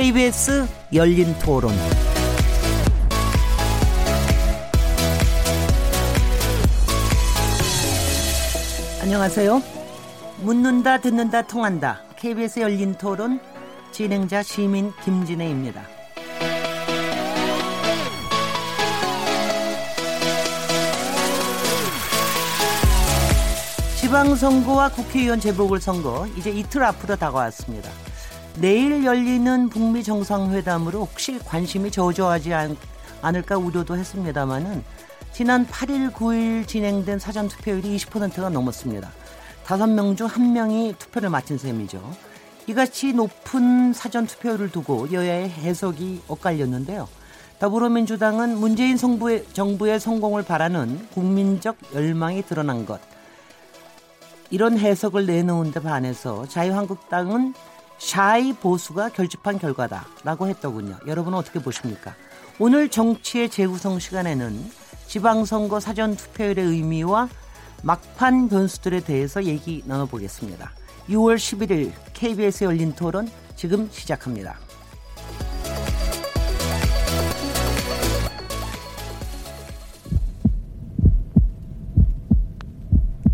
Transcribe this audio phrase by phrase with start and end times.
[0.00, 1.74] KBS 열린 토론.
[9.02, 9.62] 안녕하세요.
[10.38, 12.00] 묻는다, 듣는다, 통한다.
[12.16, 13.40] KBS 열린 토론
[13.92, 15.82] 진행자 시민 김진혜입니다.
[24.00, 27.90] 지방선거와 국회의원 재보궐선거 이제 이틀 앞으로 다가왔습니다.
[28.56, 32.76] 내일 열리는 북미 정상회담으로 혹시 관심이 저조하지 않,
[33.22, 34.82] 않을까 우려도 했습니다마는
[35.32, 39.10] 지난 8일, 9일 진행된 사전 투표율이 20%가 넘었습니다.
[39.64, 42.02] 다섯 명중한 명이 투표를 마친 셈이죠.
[42.66, 47.08] 이같이 높은 사전 투표율을 두고 여야의 해석이 엇갈렸는데요.
[47.60, 53.00] 더불어민주당은 문재인 정부의, 정부의 성공을 바라는 국민적 열망이 드러난 것.
[54.50, 57.54] 이런 해석을 내놓은 데 반해서 자유한국당은
[58.00, 60.96] 샤이 보수가 결집한 결과다라고 했더군요.
[61.06, 62.14] 여러분은 어떻게 보십니까?
[62.58, 64.70] 오늘 정치의 재구성 시간에는
[65.06, 67.28] 지방선거 사전 투표율의 의미와
[67.82, 70.72] 막판 변수들에 대해서 얘기 나눠보겠습니다.
[71.10, 74.58] 6월 11일 KBS 열린 토론 지금 시작합니다.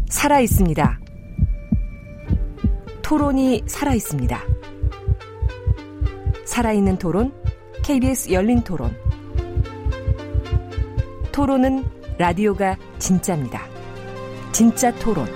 [0.08, 0.98] 살아 있습니다.
[3.02, 4.55] 토론이 살아 있습니다.
[6.56, 7.34] 살아있는 토론,
[7.84, 8.96] KBS 열린 토론.
[11.30, 11.84] 토론은
[12.16, 13.60] 라디오가 진짜입니다.
[14.52, 15.26] 진짜 토론,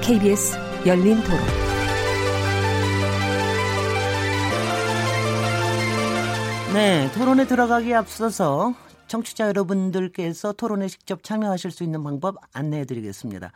[0.00, 1.40] KBS 열린 토론.
[6.72, 8.74] 네, 토론에 들어가기 앞서서
[9.08, 13.50] 청취자 여러분들께서 토론에 직접 참여하실 수 있는 방법 안내해 드리겠습니다.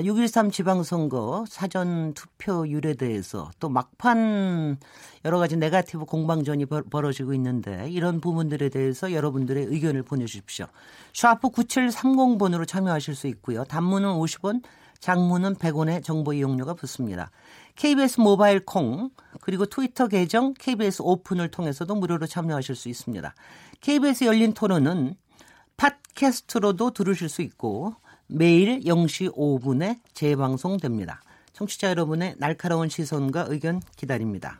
[0.00, 4.78] 6.13 아, 지방선거 사전 투표율에 대해서 또 막판
[5.24, 10.66] 여러 가지 네가티브 공방전이 벌 어지고 있는데 이런 부분들에 대해서 여러분들의 의견을 보내주십시오.
[11.12, 13.64] 샤프 9730번으로 참여하실 수 있고요.
[13.64, 14.62] 단문은 50원,
[15.00, 17.30] 장문은 100원의 정보 이용료가 붙습니다.
[17.74, 19.10] KBS 모바일 콩
[19.40, 23.34] 그리고 트위터 계정 KBS 오픈을 통해서도 무료로 참여하실 수 있습니다.
[23.80, 25.16] KBS 열린 토론은
[25.76, 27.96] 팟캐스트로도 들으실 수 있고
[28.34, 31.20] 매일 0시 5분에 재방송됩니다.
[31.52, 34.58] 청취자 여러분의 날카로운 시선과 의견 기다립니다.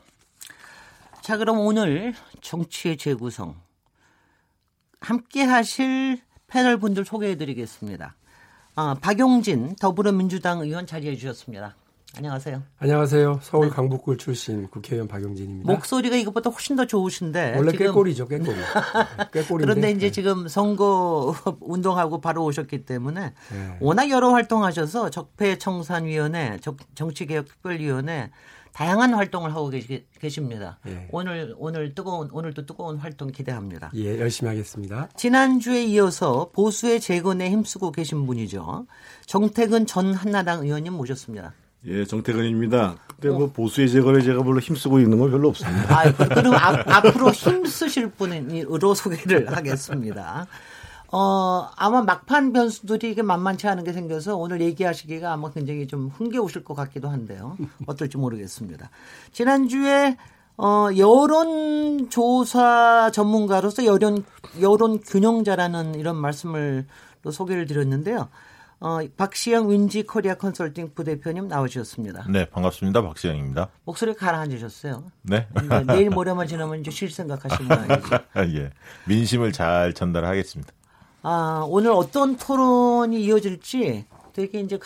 [1.21, 3.55] 자, 그럼 오늘 정치의 재구성
[4.99, 8.15] 함께 하실 패널 분들 소개해 드리겠습니다.
[8.75, 11.75] 아, 박용진 더불어민주당 의원 자리해 주셨습니다.
[12.15, 12.61] 안녕하세요.
[12.77, 13.39] 안녕하세요.
[13.41, 13.75] 서울 네.
[13.75, 15.71] 강북구 출신 국회의원 박용진입니다.
[15.71, 17.71] 목소리가 이것보다 훨씬 더 좋으신데 원래.
[17.71, 18.55] 꾀꼬리죠, 꾀꼬리.
[19.33, 19.63] 꾀꼬리.
[19.63, 20.11] 그런데 이제 네.
[20.11, 23.77] 지금 선거 운동하고 바로 오셨기 때문에 네.
[23.81, 26.59] 워낙 여러 활동하셔서 적폐청산위원회,
[26.93, 28.29] 정치개혁특별위원회
[28.73, 29.71] 다양한 활동을 하고
[30.19, 30.79] 계십니다.
[30.87, 31.07] 예.
[31.11, 33.91] 오늘 오늘 뜨거운 오늘도 뜨거운 활동 기대합니다.
[33.95, 35.09] 예, 열심히 하겠습니다.
[35.15, 38.87] 지난주에 이어서 보수의 재건에 힘쓰고 계신 분이죠.
[39.27, 41.53] 정태근 전 한나당 의원님 모셨습니다.
[41.85, 42.95] 예, 정태근입니다.
[43.19, 45.99] 근데 뭐 보수의 재건에 제가 별로 힘쓰고 있는 건 별로 없습니다.
[45.99, 50.47] 아, 그럼 앞, 으로 힘쓰실 분으로 소개를 하겠습니다.
[51.11, 56.63] 어, 아마 막판 변수들이 이게 만만치 않은 게 생겨서 오늘 얘기하시기가 아마 굉장히 좀 흥겨우실
[56.63, 57.55] 것 같기도 한데요.
[57.85, 58.89] 어떨지 모르겠습니다.
[59.31, 60.17] 지난주에
[60.57, 62.31] 어, 여론조사
[63.11, 64.23] 전문가로서 여론,
[64.61, 66.85] 여론 균형자라는 이런 말씀을
[67.21, 68.29] 또 소개를 드렸는데요.
[68.83, 72.25] 어, 박시영 윈지 코리아 컨설팅 부대표님 나오셨습니다.
[72.29, 73.01] 네, 반갑습니다.
[73.01, 73.69] 박시영입니다.
[73.85, 75.09] 목소리 가라앉으셨어요.
[75.21, 75.47] 네.
[75.87, 78.09] 내일 모레만 지나면 이제 쉴 생각하시는 거 아니죠?
[78.59, 78.71] 예.
[79.07, 80.73] 민심을 잘 전달하겠습니다.
[81.21, 84.77] 아, 오늘 어떤 토론이 이어질지 되게 이제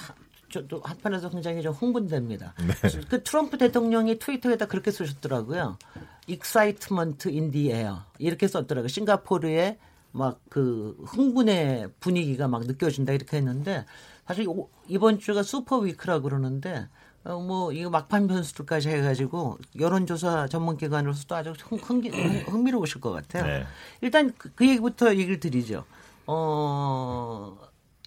[0.51, 2.53] 저도 한편에서 굉장히 좀 흥분됩니다.
[2.59, 3.01] 네.
[3.09, 5.79] 그 트럼프 대통령이 트위터에다 그렇게 쓰셨더라고요.
[6.27, 7.95] excitement in the air.
[8.19, 8.89] 이렇게 썼더라고요.
[8.89, 9.79] 싱가포르의
[10.17, 13.85] 막 그 흥분의 분위기가 막 느껴진다 이렇게 했는데
[14.25, 14.47] 사실
[14.87, 16.87] 이번 주가 슈퍼 위크라 그러는데
[17.23, 23.45] 어, 뭐 이거 막판 변수들까지 해가지고 여론조사 전문기관으로서도 아주 흥, 흥, 흥미로우실 것 같아요.
[23.45, 23.67] 네.
[24.01, 25.85] 일단 그, 그 얘기부터 얘기를 드리죠.
[26.25, 27.55] 어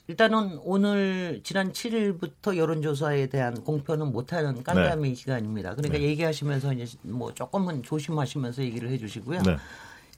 [0.09, 5.15] 일단은 오늘 지난 7일부터 여론조사에 대한 공표는 못하는 깜깜이 네.
[5.15, 5.77] 기간입니다.
[5.77, 6.05] 그러니까 네.
[6.05, 9.43] 얘기하시면서 이제 뭐 조금은 조심하시면서 얘기를 해주시고요.
[9.43, 9.57] 네.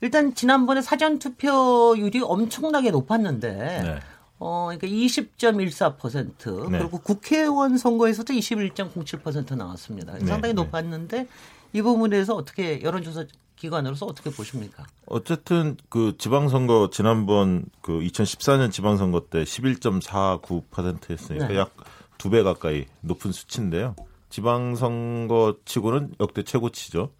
[0.01, 3.99] 일단 지난번에 사전 투표율이 엄청나게 높았는데 네.
[4.39, 6.79] 어 그러니까 20.14% 네.
[6.79, 10.13] 그리고 국회의원 선거에서도 21.07% 나왔습니다.
[10.13, 10.25] 네.
[10.25, 10.61] 상당히 네.
[10.61, 11.27] 높았는데
[11.73, 13.25] 이 부분에서 어떻게 여론조사
[13.55, 14.85] 기관으로서 어떻게 보십니까?
[15.05, 21.57] 어쨌든 그 지방선거 지난번 그 2014년 지방선거 때 11.49%였으니까 네.
[21.57, 23.95] 약두 배 가까이 높은 수치인데요.
[24.29, 27.11] 지방선거 치고는 역대 최고치죠.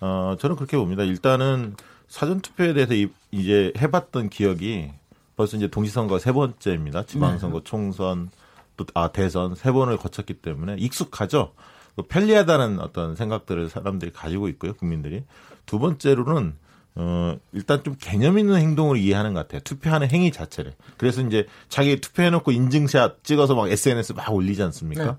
[0.00, 1.02] 어, 저는 그렇게 봅니다.
[1.02, 1.76] 일단은
[2.08, 4.90] 사전 투표에 대해서 이, 이제 해봤던 기억이
[5.36, 7.04] 벌써 이제 동시선거 세 번째입니다.
[7.04, 7.64] 지방선거, 네.
[7.64, 8.30] 총선,
[8.76, 11.52] 또, 아, 대선 세 번을 거쳤기 때문에 익숙하죠.
[11.96, 15.24] 그 편리하다는 어떤 생각들을 사람들이 가지고 있고요, 국민들이.
[15.66, 16.54] 두 번째로는
[16.96, 19.60] 어, 일단 좀 개념 있는 행동으로 이해하는 것 같아요.
[19.60, 20.74] 투표하는 행위 자체를.
[20.96, 25.04] 그래서 이제 자기 투표해놓고 인증샷 찍어서 막 SNS 막 올리지 않습니까?
[25.04, 25.12] 네.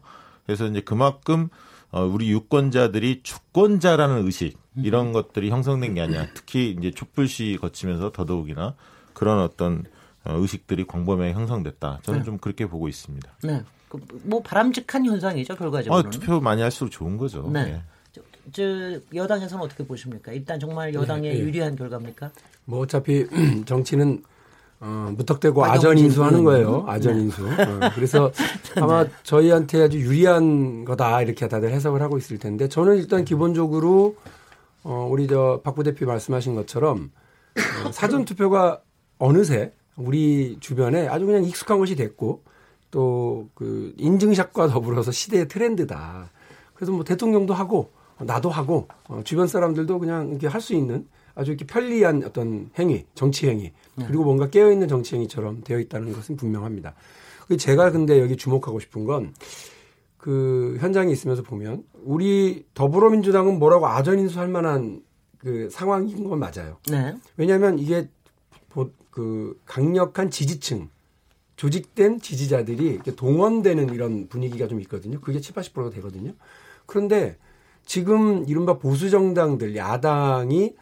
[0.45, 1.50] 그래서 이제 그만큼
[1.92, 6.28] 어, 우리 유권자들이 주권자라는 의식 이런 것들이 형성된 게 아니야.
[6.34, 8.76] 특히 이제 촛불 시 거치면서 더더욱이나
[9.14, 9.84] 그런 어떤
[10.24, 12.00] 어, 의식들이 광범위하게 형성됐다.
[12.04, 12.26] 저는 네.
[12.26, 13.30] 좀 그렇게 보고 있습니다.
[13.44, 13.64] 네.
[13.90, 16.08] 그, 뭐 바람직한 현상이죠 결과적으로는.
[16.08, 17.50] 어, 투표 많이 할수록 좋은 거죠.
[17.52, 17.60] 네.
[17.60, 17.82] 예.
[18.14, 18.22] 저,
[18.52, 20.32] 저 여당에서는 어떻게 보십니까?
[20.32, 21.40] 일단 정말 여당에 네, 네.
[21.42, 22.32] 유리한 결과입니까?
[22.66, 23.26] 뭐 어차피
[23.66, 24.24] 정치는
[24.80, 26.66] 어, 무턱대고 박영진 아전 인수하는 의원님.
[26.66, 26.86] 거예요.
[26.88, 27.46] 아전 인수.
[27.48, 28.32] 어, 그래서
[28.78, 34.16] 아마 저희한테 아주 유리한 거다 이렇게 다들 해석을 하고 있을 텐데 저는 일단 기본적으로
[34.83, 37.12] 어, 우리 저 박 부대표 말씀하신 것처럼
[37.86, 38.81] 어, 사전 투표가
[39.19, 42.44] 어느새 우리 주변에 아주 그냥 익숙한 것이 됐고
[42.92, 46.30] 또 그 인증샷과 더불어서 시대의 트렌드다.
[46.74, 51.07] 그래서 뭐 대통령도 하고 어, 나도 하고 어, 주변 사람들도 그냥 이렇게 할 수 있는
[51.36, 56.12] 아주 이렇게 편리한 어떤 행위, 정치 행위 그리고 뭔가 깨어 있는 정치 행위처럼 되어 있다는
[56.12, 56.94] 것은 분명합니다.
[57.48, 59.34] 그 제가 근데 여기 주목하고 싶은 건
[60.22, 65.02] 그 현장에 있으면서 보면 우리 더불어민주당은 뭐라고 아전인수할 만한
[65.40, 66.78] 그 상황인 건 맞아요.
[66.92, 67.16] 네.
[67.38, 68.08] 왜냐하면 이게
[68.70, 70.90] 보- 그 강력한 지지층
[71.56, 75.20] 조직된 지지자들이 이렇게 동원되는 이런 분위기가 좀 있거든요.
[75.20, 76.34] 그게 7, 80%가 되거든요.
[76.86, 77.38] 그런데
[77.84, 80.76] 지금 이른바 보수 정당들 야당이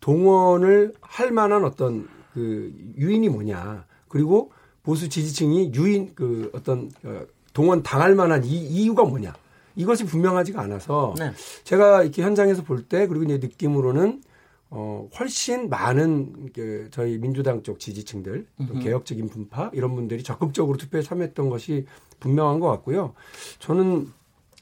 [0.00, 3.84] 동원을 할 만한 어떤 그 유인이 뭐냐.
[4.08, 4.52] 그리고
[4.82, 9.34] 보수 지지층이 유인 그 어떤 어, 동원 당할 만한 이 이유가 뭐냐.
[9.76, 11.32] 이것이 분명하지가 않아서 네.
[11.64, 14.22] 제가 이렇게 현장에서 볼 때 그리고 이제 느낌으로는
[14.68, 21.00] 어 훨씬 많은 그 저희 민주당 쪽 지지층들 또 개혁적인 분파 이런 분들이 적극적으로 투표에
[21.00, 21.86] 참여했던 것이
[22.20, 23.14] 분명한 것 같고요.
[23.58, 24.08] 저는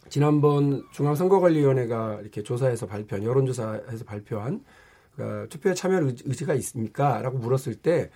[0.09, 4.63] 지난번 중앙선거관리위원회가 이렇게 조사해서 발표한 여론조사에서 발표한
[5.17, 8.11] 그 투표에 참여 의지가 있습니까?라고 물었을 때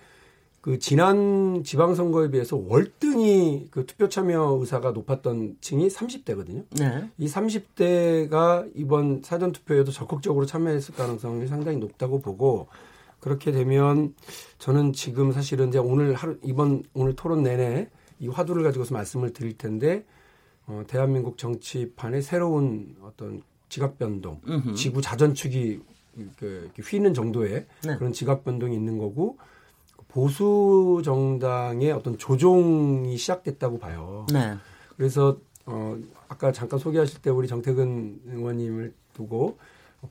[0.61, 6.65] 그 지난 지방선거에 비해서 월등히 그 투표 참여 의사가 높았던 층이 30대거든요.
[6.71, 7.09] 네.
[7.17, 12.67] 이 30대가 이번 사전 투표에도 적극적으로 참여했을 가능성이 상당히 높다고 보고
[13.19, 14.13] 그렇게 되면
[14.57, 17.89] 저는 지금 사실은 이제 오늘 하루 이번 오늘 토론 내내
[18.19, 20.05] 이 화두를 가지고서 말씀을 드릴 텐데
[20.67, 24.41] 어, 대한민국 정치판의 새로운 어떤 지각 변동,
[24.75, 25.79] 지구 자전축이
[26.37, 27.97] 그, 휘는 정도의 네.
[27.97, 29.37] 그런 지각 변동이 있는 거고
[30.09, 34.25] 보수 정당의 어떤 조종이 시작됐다고 봐요.
[34.31, 34.57] 네.
[34.97, 35.97] 그래서 어
[36.27, 39.57] 아까 잠깐 소개하실 때 우리 정태근 의원님을 두고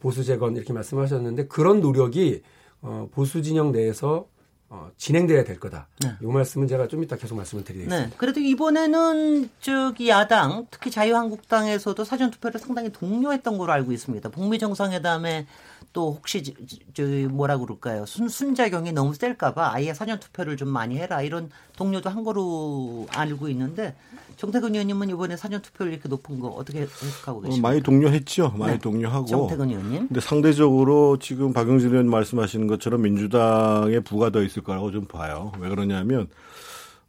[0.00, 2.43] 보수 재건 이렇게 말씀하셨는데 그런 노력이
[2.81, 4.27] 어 보수 진영 내에서
[4.71, 5.89] 어 진행돼야 될 거다.
[6.00, 6.12] 네.
[6.23, 8.06] 이 말씀은 제가 좀 이따 계속 말씀을 드리겠습니다.
[8.11, 8.12] 네.
[8.19, 14.29] 그래도 이번에는 저기 야당, 특히 자유한국당에서도 사전 투표를 상당히 독려했던 걸로 알고 있습니다.
[14.29, 15.47] 북미 정상회담에
[15.93, 16.52] 또 혹시 저,
[16.94, 18.04] 저 뭐라 그럴까요?
[18.07, 23.49] 순 순작용이 너무 셀까봐 아예 사전 투표를 좀 많이 해라 이런 동료도 한 거로 알고
[23.49, 23.97] 있는데
[24.37, 27.68] 정태근 의원님은 이번에 사전 투표를 이렇게 높은 거 어떻게 해석하고 어, 계십니까?
[27.68, 28.50] 많이 독려했죠.
[28.57, 28.78] 많이 네.
[28.78, 29.26] 독려하고.
[29.26, 30.09] 정태근 의원님.
[30.09, 35.52] 근데 상대적으로 지금 박영진 의원 말씀하시는 것처럼 민주당에 부가 더 있을 거라고 좀 봐요.
[35.59, 36.28] 왜 그러냐면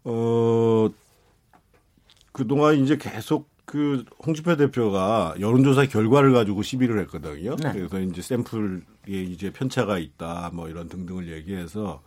[0.06, 0.90] 어
[2.32, 7.56] 그동안 이제 계속 그 홍준표 대표가 여론조사 결과를 가지고 시비를 했거든요.
[7.58, 7.72] 네.
[7.72, 12.02] 그래서 이제 샘플에 이제 편차가 있다 뭐 이런 등등을 얘기해서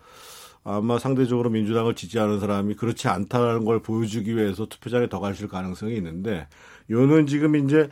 [0.65, 6.49] 아마 상대적으로 민주당을 지지하는 사람이 그렇지 않다는 걸 보여주기 위해서 투표장에 더 가실 가능성이 있는데
[6.91, 7.89] 요는 지금 이제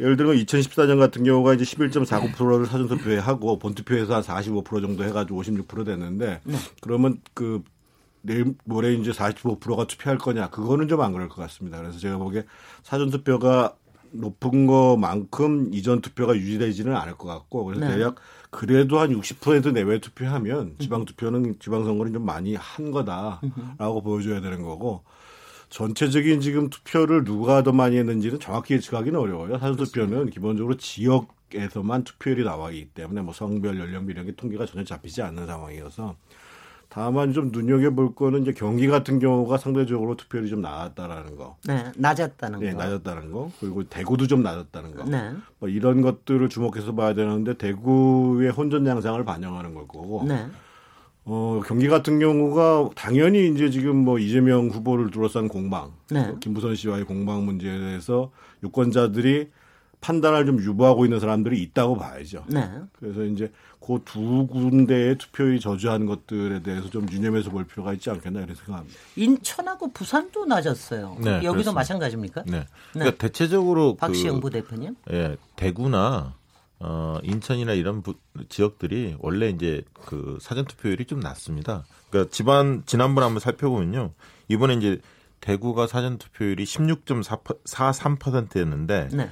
[0.00, 5.84] 예를 들면 2014년 같은 경우가 이제 11.49%를 사전투표에 하고 본투표에서 한 45% 정도 해가지고 56%
[5.84, 6.40] 됐는데
[6.80, 7.62] 그러면 그
[8.28, 11.78] 내일 모레 이제 45%가 투표할 거냐 그거는 좀 안 그럴 것 같습니다.
[11.78, 12.44] 그래서 제가 보기에
[12.82, 13.74] 사전 투표가
[14.10, 17.92] 높은 것만큼 이전 투표가 유지되지는 않을 것 같고 그래서 네.
[17.92, 18.16] 대략
[18.50, 24.62] 그래도 한 60% 내외 투표하면 지방 투표는 지방 선거는 좀 많이 한 거다라고 보여줘야 되는
[24.62, 25.04] 거고
[25.70, 29.58] 전체적인 지금 투표를 누가 더 많이 했는지는 정확히 예측하기는 어려워요.
[29.58, 35.46] 사전 투표는 기본적으로 지역에서만 투표율이 나와있기 때문에 뭐 성별, 이런 게 통계가 전혀 잡히지 않는
[35.46, 36.16] 상황이어서
[36.98, 41.56] 다만 좀 눈여겨볼 거는 이제 경기 같은 경우가 상대적으로 투표율이 좀 낮았다라는 거.
[41.64, 42.76] 네, 낮았다는 네, 거.
[42.76, 43.52] 낮았다는 거.
[43.60, 45.04] 그리고 대구도 좀 낮았다는 거.
[45.04, 45.30] 네.
[45.60, 50.24] 뭐 이런 것들을 주목해서 봐야 되는데 대구의 혼전 양상을 반영하는 걸 거고.
[50.26, 50.46] 네.
[51.24, 56.34] 어, 경기 같은 경우가 당연히 이제 지금 뭐 이재명 후보를 둘러싼 공방, 네.
[56.40, 58.32] 김부선 씨와의 공방 문제에 대해서
[58.64, 59.50] 유권자들이
[60.00, 62.44] 판단을 좀 유보하고 있는 사람들이 있다고 봐야죠.
[62.48, 62.68] 네.
[62.98, 68.42] 그래서 이제 그 두 군데의 투표율이 저조한 것들에 대해서 좀 유념해서 볼 필요가 있지 않겠나
[68.42, 68.98] 이런 생각합니다.
[69.16, 71.16] 인천하고 부산도 낮았어요.
[71.20, 71.72] 네, 여기도 그렇습니다.
[71.72, 72.42] 마찬가지입니까?
[72.46, 72.66] 네.
[72.92, 74.96] 그러니까 대체적으로 박시영 그, 부대표님.
[75.12, 76.34] 예, 대구나
[76.80, 78.14] 어, 인천이나 이런 부,
[78.50, 81.84] 지역들이 원래 이제 그 사전 투표율이 좀 낮습니다.
[82.10, 84.12] 그러니까 지방 지난번 한번 살펴보면요.
[84.48, 85.00] 이번에 이제
[85.40, 89.30] 대구가 사전 투표율이 16.43%였는데 네.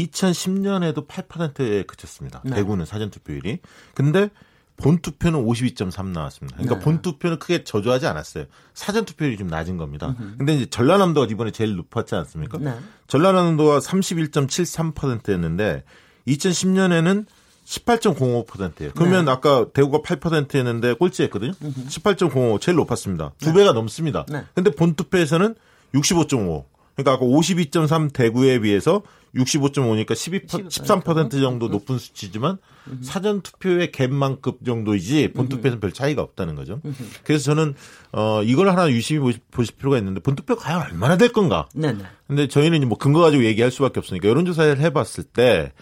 [0.00, 2.42] 2010년에도 8%에 그쳤습니다.
[2.44, 2.56] 네.
[2.56, 3.58] 대구는 사전 투표율이.
[3.94, 4.30] 근데
[4.76, 6.56] 본 투표는 52.3 나왔습니다.
[6.56, 6.84] 그러니까 네.
[6.84, 8.46] 본 투표는 크게 저조하지 않았어요.
[8.74, 10.16] 사전 투표율이 좀 낮은 겁니다.
[10.38, 12.58] 근데 이제 전라남도가 이번에 제일 높았지 않습니까?
[12.58, 12.74] 네.
[13.06, 15.84] 전라남도가 31.73%였는데
[16.26, 17.26] 2010년에는
[17.64, 18.90] 18.05%예요.
[18.96, 19.30] 그러면 네.
[19.30, 21.52] 아까 대구가 8%였는데 꼴찌했거든요.
[21.52, 23.32] 18.05 제일 높았습니다.
[23.38, 24.24] 두 배가 넘습니다.
[24.28, 24.44] 네.
[24.54, 25.54] 근데 본 투표에서는
[25.94, 26.64] 65.5.
[26.94, 29.02] 그러니까 아까 52.3 대구에 비해서
[29.34, 32.58] 65.5니까 12, 13% 정도 높은 수치지만
[33.00, 36.80] 사전 투표의 갭만급 정도이지 본 투표에서는 별 차이가 없다는 거죠.
[37.24, 37.74] 그래서 저는
[38.12, 41.66] 어 이걸 하나 유심히 보실 필요가 있는데 본 투표 과연 얼마나 될 건가?
[41.74, 42.04] 네네.
[42.26, 45.72] 근데 저희는 뭐 근거 가지고 얘기할 수밖에 없으니까 여론조사를 해봤을 때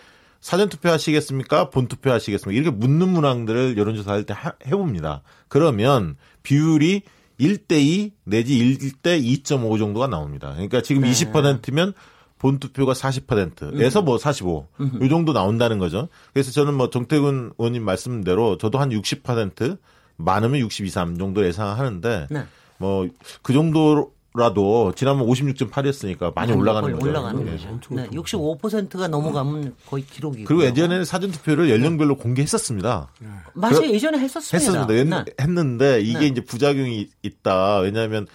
[0.41, 1.71] 사전 투표 하시겠습니까?
[1.71, 2.59] 본 투표 하시겠습니까?
[2.61, 4.35] 이렇게 묻는 문항들을 여론조사 할때
[4.67, 5.23] 해봅니다.
[5.49, 7.03] 그러면 비율이
[7.41, 10.53] 1대2 내지 1대 2.5 정도가 나옵니다.
[10.53, 11.11] 그러니까 지금 네.
[11.11, 11.95] 20%면
[12.39, 14.67] 본 투표가 40%에서 뭐 45.
[15.03, 16.09] 이 정도 나온다는 거죠.
[16.33, 19.79] 그래서 저는 뭐 정태근 의원님 말씀대로 저도 한 60%
[20.17, 22.45] 많으면 62, 3 정도 예상하는데 네.
[22.79, 27.05] 뭐그 정도 라도 지난번 56.8이었으니까 많이 올라가는 거죠.
[27.07, 27.51] 올라가는 예.
[27.51, 27.79] 거죠.
[27.91, 30.47] 네, 65%가 넘어가면 거의 기록이고.
[30.47, 33.09] 그리고 예전에는 사전 투표를 연령별로 공개했었습니다.
[33.55, 33.81] 맞아요.
[33.81, 34.57] 그- 예전에 했었습니다.
[34.57, 34.95] 했었습니다.
[34.95, 35.25] 옛- 네.
[35.41, 36.27] 했는데 이게 네.
[36.29, 37.79] 이제 부작용이 있다.
[37.79, 38.27] 왜냐하면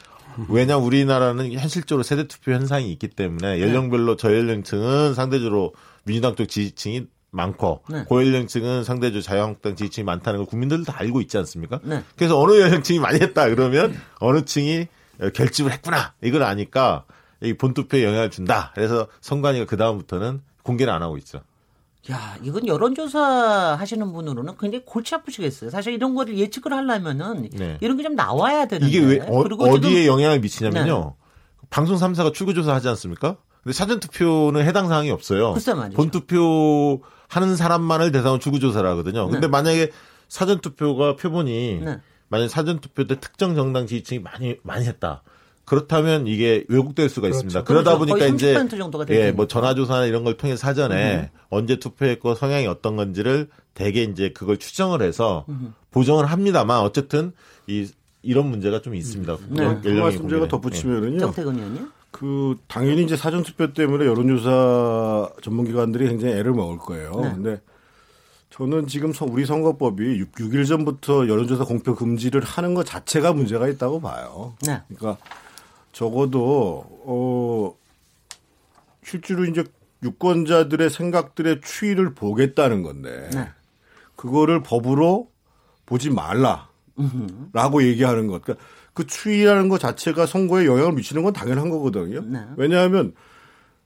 [0.50, 3.16] 왜냐 우리나라는 현실적으로 세대 투표 현상이 있기 네.
[3.16, 5.74] 때문에 연령별로 저연령층은 상대적으로
[6.04, 8.04] 민주당 쪽 지지층이 많고 네.
[8.04, 11.80] 고연령층은 상대적으로 자유한국당 지지층이 많다는 걸 국민들도 다 알고 있지 않습니까?
[11.84, 12.04] 네.
[12.18, 14.88] 그래서 어느 연령층이 많이 했다 그러면 어느 층이
[15.34, 17.06] 결집을 했구나 이걸 아니까
[17.42, 18.72] 이 본투표에 영향을 준다.
[18.76, 21.42] 그래서 선관위가 그 다음부터는 공개를 안 하고 있죠.
[22.12, 25.72] 야, 이건 여론조사 하시는 분으로는 굉장히 골치 아프시겠어요.
[25.72, 27.78] 사실 이런 거를 예측을 하려면은 네.
[27.82, 28.88] 이런 게 좀 나와야 되는데.
[28.88, 29.90] 이게 왜 어, 그리고 네.
[29.90, 31.16] 디에 영향을 미치냐면요.
[31.72, 33.38] 방송 3사가 출구조사 하지 않습니까?
[33.64, 35.54] 근데 사전 투표는 해당 사항이 없어요.
[35.96, 39.26] 본 투표 하는 사람만을 대상으로 출구조사를 하거든요.
[39.26, 39.48] 근데 네.
[39.48, 39.92] 만약에
[40.28, 41.98] 사전 투표가 표본이 네.
[42.36, 45.24] 만약 사전 투표 때 특정 정당 지지층이 많이 많이 했다.
[45.64, 47.64] 그렇다면 이게 왜곡될 수가 있습니다.
[47.64, 48.14] 그러다 그렇죠.
[48.14, 49.32] 보니까 이제 30% 정도가 될 예.
[49.32, 55.02] 뭐 전화조사나 이런 걸 통해 사전에 언제 투표했고 성향이 어떤 건지를 대개 이제 그걸 추정을
[55.02, 55.46] 해서
[55.92, 57.32] 보정을 합니다만 어쨌든
[57.68, 57.88] 이
[58.22, 59.38] 이런 문제가 좀 있습니다.
[59.50, 59.64] 네.
[59.64, 60.44] 연- 그 연령이 말씀 제가 공개된.
[60.44, 60.48] 예.
[60.50, 61.20] 덧붙이면은요.
[61.20, 61.90] 정태근 의원님.
[62.12, 67.12] 그 당연히 이제 사전 투표 때문에 여론조사 전문기관들이 굉장히 애를 먹을 거예요.
[67.22, 67.32] 네.
[67.34, 67.62] 근데
[68.56, 73.68] 저는 지금 서- 우리 선거법이 6, 6일 전부터 여론조사 공표 금지를 하는 것 자체가 문제가
[73.68, 74.56] 있다고 봐요.
[74.66, 74.82] 네.
[74.88, 75.22] 그러니까
[75.92, 77.76] 적어도 어
[79.04, 79.66] 실제로 이제
[80.04, 83.50] 유권자들의 생각들의 추이를 보겠다는 건데 네.
[84.16, 85.30] 그거를 법으로
[85.86, 88.42] 보지 말라라고 얘기하는 것.
[88.42, 92.22] 그러니까 그 추이라는 것 자체가 선거에 영향을 미치는 건 당연한 거거든요.
[92.22, 92.40] 네.
[92.56, 93.14] 왜냐하면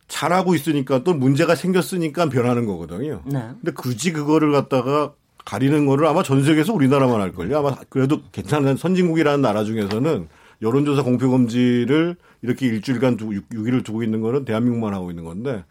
[0.09, 3.21] 잘하고 있으니까 또 문제가 생겼으니까 변하는 거거든요.
[3.25, 3.39] 네.
[3.61, 5.13] 근데 굳이 그거를 갖다가
[5.45, 7.57] 가리는 거를 아마 전 세계에서 우리나라만 할걸요.
[7.59, 10.27] 아마 그래도 괜찮은 선진국이라는 나라 중에서는
[10.61, 15.63] 여론조사 공표 금지를 이렇게 일주일간 두, 6, 일을 두고 있는 거는 대한민국만 하고 있는 건데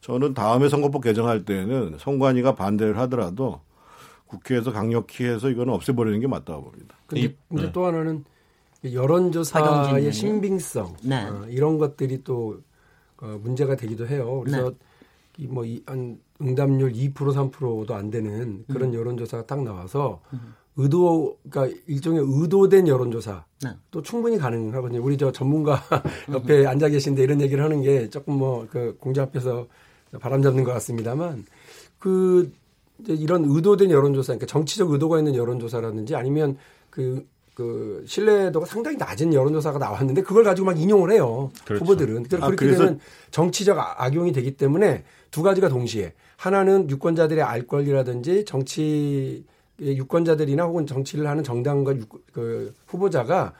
[0.00, 3.60] 저는 다음에 선거법 개정할 때는 선관위가 반대를 하더라도
[4.26, 6.96] 국회에서 강력히 해서 이거는 없애버리는 게 맞다고 봅니다.
[7.06, 7.72] 근데, 이- 근데 네.
[7.72, 8.24] 또 하나는
[8.90, 10.12] 여론조사의.
[10.12, 11.24] 신빙성 네.
[11.24, 12.58] 어, 이런 것들이 또
[13.22, 14.42] 어, 문제가 되기도 해요.
[14.44, 14.76] 그래서 네.
[15.38, 18.94] 이 뭐한 응답률 2% 3%도 안 되는 그런 음.
[18.94, 20.20] 여론조사가 딱 나와서
[20.76, 23.70] 의도 그러니까 일종의 의도된 여론조사 네.
[23.90, 25.02] 또 충분히 가능하거든요.
[25.02, 25.82] 우리 저 전문가
[26.30, 29.66] 옆에 앉아 계신데 이런 얘기를 하는 게 조금 뭐 그 공자 앞에서
[30.20, 31.46] 바람 잡는 것 같습니다만
[31.98, 32.52] 그
[33.00, 36.56] 이제 이런 의도된 여론조사, 그러니까 정치적 의도가 있는 여론조사라든지 아니면
[36.90, 41.50] 그, 그 신뢰도가 상당히 낮은 여론조사가 나왔는데 그걸 가지고 막 인용을 해요.
[41.64, 41.84] 그렇죠.
[41.84, 42.22] 후보들은.
[42.24, 47.42] 그래서 아, 그렇게 그래서- 되면 정치적 아- 악용이 되기 때문에 두 가지가 동시에 하나는 유권자들의
[47.44, 49.44] 알 권리라든지 정치
[49.80, 52.00] 유권자들이나 혹은 정치를 하는 정당과 유,
[52.32, 53.52] 그 후보자가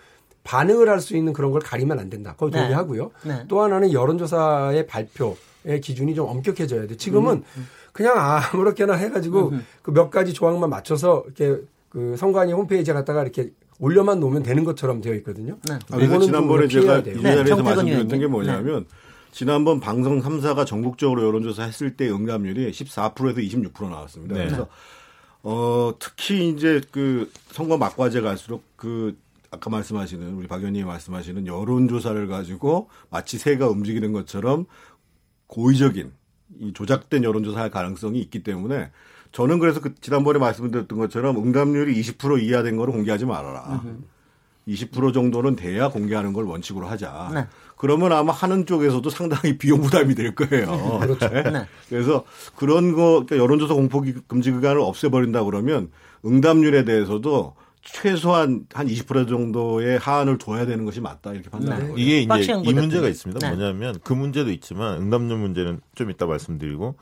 [0.45, 2.35] 반응을 할 수 있는 그런 걸 가리면 안 된다.
[2.37, 2.61] 거기 네.
[2.61, 3.11] 동의하고요.
[3.25, 3.45] 네.
[3.49, 6.97] 또 하나는 여론조사의 발표의 기준이 좀 엄격해져야 돼.
[6.97, 13.51] 지금은 음, 그냥 아무렇게나 해가지고 그몇 가지 조항만 맞춰서 이렇게 그 선관위 홈페이지에 갖다가 이렇게
[13.83, 15.59] 올려만 놓으면 되는 것처럼 되어 있거든요.
[15.69, 15.75] 네.
[15.75, 17.19] 아, 그래서 좀 지난번에 제가 돼요.
[17.19, 18.27] 이 네, 말씀드렸던 게.
[18.29, 18.87] 뭐냐면
[19.33, 24.37] 지난번 방송 3사가 전국적으로 여론조사 했을 때 응답률이 14%에서 26% 나왔습니다.
[24.37, 24.45] 네.
[24.45, 24.69] 그래서
[25.43, 29.19] 어 특히 이제 그 선거 막바지에 갈수록 그
[29.51, 34.67] 아까 말씀하시는 우리 박 의원님이 말씀하시는 여론조사를 가지고 마치 새가 움직이는 것처럼
[35.49, 36.13] 고의적인
[36.61, 38.93] 이 조작된 여론조사할 가능성이 있기 때문에
[39.33, 43.83] 저는 그래서 그 지난번에 말씀드렸던 것처럼 응답률이 20% 이하 된 거를 공개하지 말아라.
[44.69, 47.31] 20% 정도는 돼야 공개하는 걸 원칙으로 하자.
[47.35, 47.47] 네.
[47.77, 50.99] 그러면 아마 하는 쪽에서도 상당히 비용 부담이 될 거예요.
[51.03, 51.29] 그렇죠.
[51.29, 51.67] 네.
[51.89, 52.25] 그래서
[52.55, 55.91] 그런 거 그러니까 여론조사 공포 금지 기간을 없애버린다 그러면
[56.25, 61.99] 응답률에 대해서도 최소한 한 20% 정도의 하한을 둬야 되는 것이 맞다 이렇게 판단하는 거예요.
[61.99, 62.73] 이게 이제 이.
[62.73, 63.45] 문제가 있습니다.
[63.45, 63.57] 네.
[63.57, 66.95] 뭐냐면 그 문제도 있지만 응답률 문제는 좀 이따 말씀드리고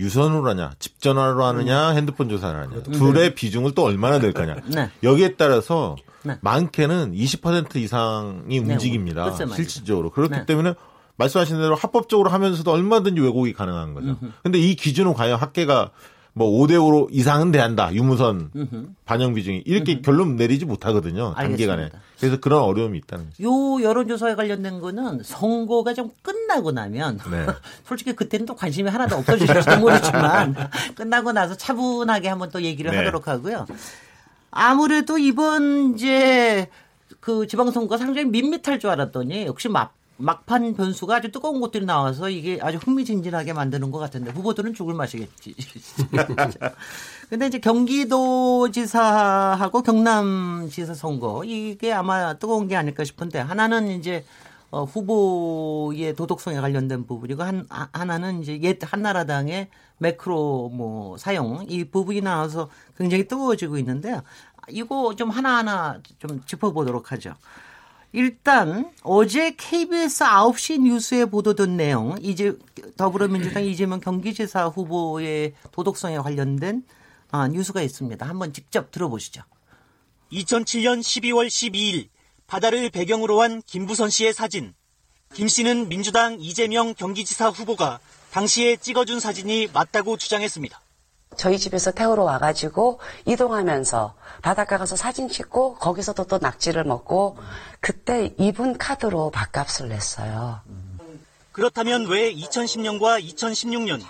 [0.00, 2.82] 유선으로 하냐, 집 전화로 하느냐, 핸드폰 조사를 하냐.
[2.82, 4.56] 둘의 비중을 또 얼마나 될 거냐.
[4.72, 4.90] 네.
[5.02, 6.36] 여기에 따라서 네.
[6.40, 9.24] 많게는 20% 이상이 움직입니다.
[9.24, 9.54] 글쎄 말이죠.
[9.56, 10.10] 실질적으로.
[10.10, 10.46] 그렇기 네.
[10.46, 10.74] 때문에
[11.16, 14.16] 말씀하신 대로 합법적으로 하면서도 얼마든지 왜곡이 가능한 거죠.
[14.44, 15.90] 근데 이 기준은 과연 학계가
[16.38, 17.92] 뭐 5대5로 이상은 돼한다.
[17.92, 18.50] 유무선
[19.04, 21.34] 반영 비중이 이렇게 결론 내리지 못하거든요.
[21.34, 21.82] 단기간에.
[21.82, 22.08] 알겠습니다.
[22.20, 23.42] 그래서 그런 어려움이 있다는 거죠.
[23.42, 27.46] 요 여론조사에 관련된 거는 선거가 좀 끝나고 나면 네.
[27.84, 30.54] 솔직히 그때는 또 관심이 하나도 없어질지도 모르지만
[30.94, 32.98] 끝나고 나서 차분하게 한번 또 얘기를 네.
[32.98, 33.66] 하도록 하고요.
[34.50, 36.68] 아무래도 이번 이제
[37.20, 42.58] 그 지방선거가 상당히 밋밋할 줄 알았더니 역시 막 막판 변수가 아주 뜨거운 것들이 나와서 이게
[42.60, 45.54] 아주 흥미진진하게 만드는 것 같은데 후보들은 죽을 맛이겠지.
[47.30, 54.24] 근데 이제 경기도지사하고 경남지사 선거 이게 아마 뜨거운 게 아닐까 싶은데 하나는 이제
[54.70, 61.84] 어, 후보의 도덕성에 관련된 부분이고 한 하- 하나는 이제 옛 한나라당의 매크로 뭐 사용 이
[61.84, 64.22] 부분이 나와서 굉장히 뜨거워지고 있는데요.
[64.68, 67.34] 이거 좀 하나하나 좀 짚어보도록 하죠.
[68.12, 72.56] 일단 어제 KBS 9시 뉴스에 보도된 내용 이제
[72.96, 76.84] 더불어민주당 이재명 경기지사 후보의 도덕성에 관련된
[77.30, 78.26] 아, 뉴스가 있습니다.
[78.26, 79.42] 한번 직접 들어보시죠.
[80.32, 82.08] 2007년 12월 12일
[82.46, 84.74] 바다를 배경으로 한 김부선 씨의 사진.
[85.34, 90.80] 김 씨는 민주당 이재명 경기지사 후보가 당시에 찍어준 사진이 맞다고 주장했습니다.
[91.36, 97.36] 저희 집에서 태우러 와가지고 이동하면서 바닷가 가서 사진 찍고 거기서도 또 낙지를 먹고
[97.80, 100.60] 그때 이분 카드로 밥값을 냈어요.
[101.52, 104.00] 그렇다면 왜 2010년과 2016년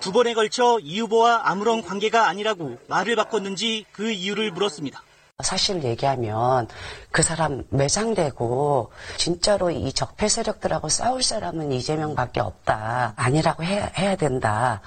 [0.00, 5.02] 두 번에 걸쳐 이 후보와 아무런 관계가 아니라고 말을 바꿨는지 그 이유를 물었습니다.
[5.42, 6.68] 사실 얘기하면
[7.10, 13.14] 그 사람 매장되고 진짜로 이 적폐 세력들하고 싸울 사람은 이재명밖에 없다.
[13.16, 14.80] 아니라고 해야, 해야 된다.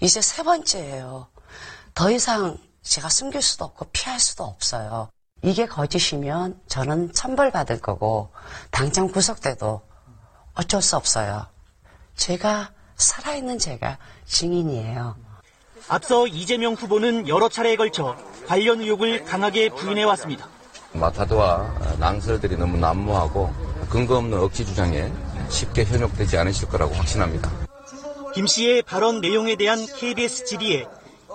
[0.00, 1.28] 이제 세 번째예요.
[1.94, 5.08] 더 이상 제가 숨길 수도 없고 피할 수도 없어요.
[5.42, 8.32] 이게 거짓이면 저는 천벌받을 거고
[8.70, 9.82] 당장 구속돼도
[10.54, 11.46] 어쩔 수 없어요.
[12.16, 15.16] 제가 살아있는 제가 증인이에요.
[15.88, 20.48] 앞서 이재명 후보는 여러 차례에 걸쳐 관련 의혹을 강하게 부인해 왔습니다.
[20.92, 23.52] 마타도와 낭설들이 너무 난무하고
[23.88, 25.10] 근거 없는 억지 주장에
[25.48, 27.67] 쉽게 현혹되지 않으실 거라고 확신합니다.
[28.38, 30.86] 김 씨의 발언 내용에 대한 KBS 질의에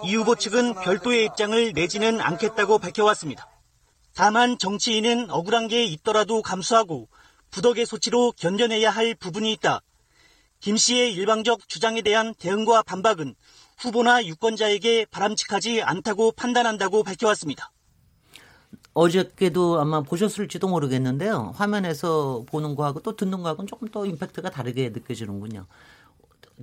[0.05, 3.45] 이 후보 측은 별도의 입장을 내지는 않겠다고 밝혀왔습니다.
[4.15, 7.09] 다만 정치인은 억울한 게 있더라도 감수하고
[7.51, 9.81] 부덕의 소치로 견뎌내야 할 부분이 있다.
[10.61, 13.35] 김 씨의 일방적 주장에 대한 대응과 반박은
[13.79, 17.73] 후보나 유권자에게 바람직하지 않다고 판단한다고 밝혀왔습니다.
[18.93, 21.51] 어저께도 아마 보셨을지도 모르겠는데요.
[21.57, 25.65] 화면에서 보는 거하고 또 듣는 거하고는 조금 또 임팩트가 다르게 느껴지는군요.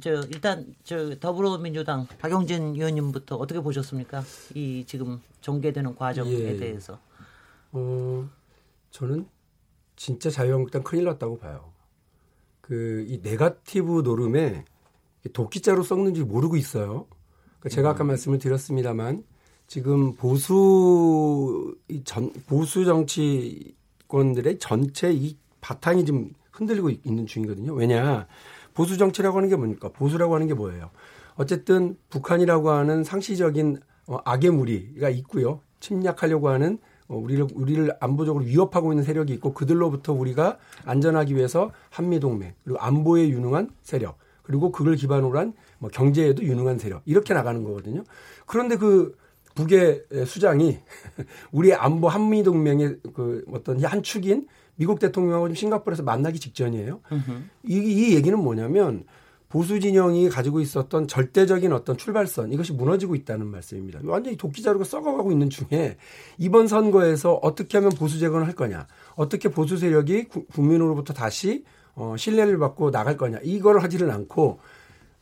[0.00, 4.22] 저 일단 저 더불어민주당 박용진 의원님부터 어떻게 보셨습니까?
[4.54, 6.56] 이 지금 전개되는 과정에 예.
[6.56, 6.98] 대해서.
[7.72, 8.28] 어,
[8.90, 9.26] 저는
[9.96, 11.72] 진짜 자유한국당 큰일 났다고 봐요.
[12.60, 14.64] 그, 이 네가티브 노름에
[15.32, 17.06] 도끼자루 썩는지 모르고 있어요.
[17.58, 19.24] 그러니까 제가 아까 말씀을 드렸습니다만
[19.66, 27.74] 지금 보수, 이 전, 보수 정치권들의 전체 이 바탕이 지금 흔들리고 있- 있는 중이거든요.
[27.74, 28.26] 왜냐.
[28.80, 29.90] 보수 정치라고 하는 게 뭡니까?
[29.90, 30.88] 보수라고 하는 게 뭐예요?
[31.34, 35.60] 어쨌든 북한이라고 하는 상시적인 어, 악의 무리가 있고요.
[35.80, 42.20] 침략하려고 하는 어, 우리를 우리를 안보적으로 위협하고 있는 세력이 있고 그들로부터 우리가 안전하기 위해서 한미
[42.20, 47.64] 동맹 그리고 안보에 유능한 세력 그리고 그걸 기반으로 한 뭐 경제에도 유능한 세력 이렇게 나가는
[47.64, 48.04] 거거든요.
[48.46, 49.16] 그런데 그
[49.54, 50.78] 북의 수장이
[51.50, 54.46] 우리 안보 한미 동맹의 그 어떤 한 축인
[54.80, 57.00] 미국 대통령하고 지금 싱가포르에서 만나기 직전이에요.
[57.64, 59.04] 이, 이 얘기는 뭐냐면
[59.50, 64.00] 보수 진영이 가지고 있었던 절대적인 어떤 출발선 이것이 무너지고 있다는 말씀입니다.
[64.04, 65.98] 완전히 도끼자루가 썩어가고 있는 중에
[66.38, 71.64] 이번 선거에서 어떻게 하면 보수 재건을 할 거냐, 어떻게 보수 세력이 구- 국민으로부터 다시
[71.94, 74.60] 어, 신뢰를 받고 나갈 거냐 이걸 하지를 않고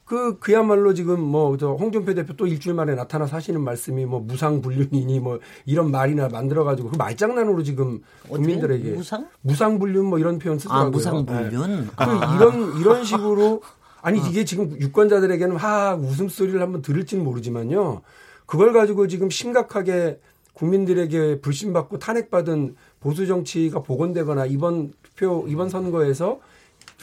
[0.09, 4.63] 그 그야말로 지금 뭐 저 홍준표 대표 또 일주일 만에 나타나서 하시는 말씀이 뭐 무상
[4.63, 9.29] 불륜이니 뭐 이런 말이나 만들어 가지고 그 말장난으로 지금 국민들에게 무상?
[9.43, 10.87] 무상 불륜 뭐 이런 표현 쓰더라고요.
[10.87, 11.83] 아, 무상 불륜.
[11.83, 11.87] 네.
[11.97, 12.05] 그
[12.37, 13.61] 이런 이런 식으로
[14.01, 18.01] 아니 이게 지금 유권자들에게는 하 웃음소리를 한번 들을지는 모르지만요.
[18.47, 20.21] 그걸 가지고 지금 심각하게
[20.55, 26.41] 국민들에게 불신받고 탄핵받은 보수 정치가 복원되거나 이번 투표 이번 선거에서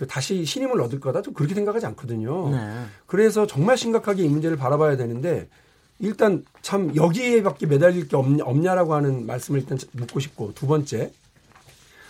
[0.04, 2.50] 다시 신임을 얻을 거다 좀 그렇게 생각하지 않거든요.
[2.50, 2.84] 네.
[3.06, 5.48] 그래서 정말 심각하게 이 문제를 바라봐야 되는데
[6.00, 11.14] 일단 참 여기에밖에 매달릴 게 없냐, 없냐라고 하는 말씀을 일단 묻고 싶고 두 번째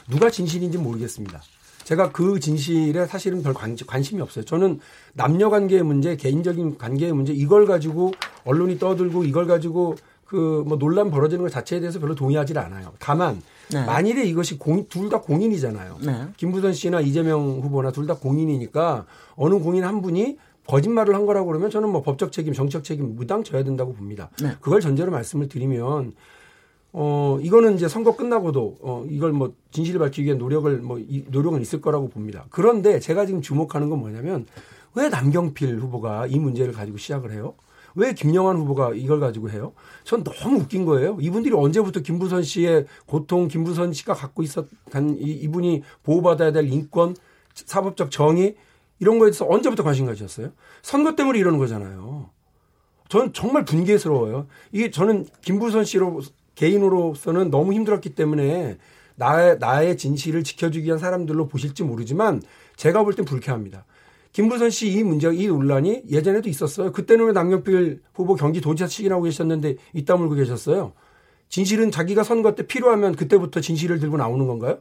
[0.09, 1.43] 누가 진실인지 모르겠습니다.
[1.83, 4.43] 제가 그 진실에 사실은 별 관, 관심이 없어요.
[4.43, 4.79] 저는
[5.13, 8.11] 남녀 관계의 문제, 개인적인 관계의 문제 이걸 가지고
[8.43, 9.95] 언론이 떠들고 이걸 가지고
[10.25, 12.93] 그 뭐 논란 벌어지는 것 자체에 대해서 별로 동의하지 않아요.
[12.99, 13.85] 다만 네.
[13.85, 14.57] 만일에 이것이
[14.89, 15.97] 둘 다 공인이잖아요.
[16.03, 16.27] 네.
[16.38, 21.69] 김부선 씨나 이재명 후보나 둘 다 공인이니까 어느 공인 한 분이 거짓말을 한 거라고 그러면
[21.69, 24.29] 저는 뭐 법적 책임, 정치적 책임 무당 져야 된다고 봅니다.
[24.41, 24.53] 네.
[24.61, 26.13] 그걸 전제로 말씀을 드리면
[26.97, 31.61] 어 이거는 이제 선거 끝나고도 어 이걸 뭐 진실을 밝히기 위한 노력을 뭐 이 노력은
[31.61, 32.45] 있을 거라고 봅니다.
[32.49, 34.45] 그런데 제가 지금 주목하는 건 뭐냐면
[34.95, 37.53] 왜 남경필 후보가 이 문제를 가지고 시작을 해요?
[37.95, 39.73] 왜 김영환 후보가 이걸 가지고 해요?
[40.03, 41.17] 전 너무 웃긴 거예요.
[41.19, 47.15] 이분들이 언제부터 김부선 씨의 고통, 김부선 씨가 갖고 있었던 이- 이분이 보호받아야 될 인권,
[47.53, 48.55] 사법적 정의
[48.99, 50.51] 이런 거에 대해서 언제부터 관심 가지셨어요?
[50.81, 52.29] 선거 때문에 이러는 거잖아요.
[53.08, 54.47] 저는 정말 분개스러워요.
[54.71, 56.21] 이게 저는 김부선 씨로
[56.55, 58.77] 개인으로서는 너무 힘들었기 때문에
[59.15, 62.41] 나의, 나의 진실을 지켜주기 위한 사람들로 보실지 모르지만
[62.75, 63.86] 제가 볼 땐 불쾌합니다.
[64.35, 66.91] 김부선 씨 이 문제, 이 논란이 예전에도 있었어요.
[66.91, 70.91] 그때는 왜 남경필 후보 경기도지사 측이라고 계셨는데 이따 물고 계셨어요.
[71.47, 74.79] 진실은 자기가 선거 때 필요하면 그때부터 진실을 들고 나오는 건가요?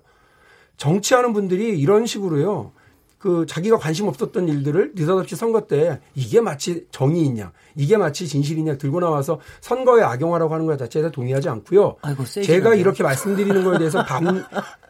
[0.77, 2.73] 정치하는 분들이 이런 식으로요.
[3.19, 8.99] 그 자기가 관심 없었던 일들을 느닷없이 선거 때 이게 마치 정의이냐, 이게 마치 진실이냐 들고
[8.99, 11.95] 나와서 선거에 악용하라고 하는 것 자체에 동의하지 않고요.
[12.03, 12.25] 아이고.
[12.25, 14.45] 제가 이렇게 말씀드리는 거에 대해서 반,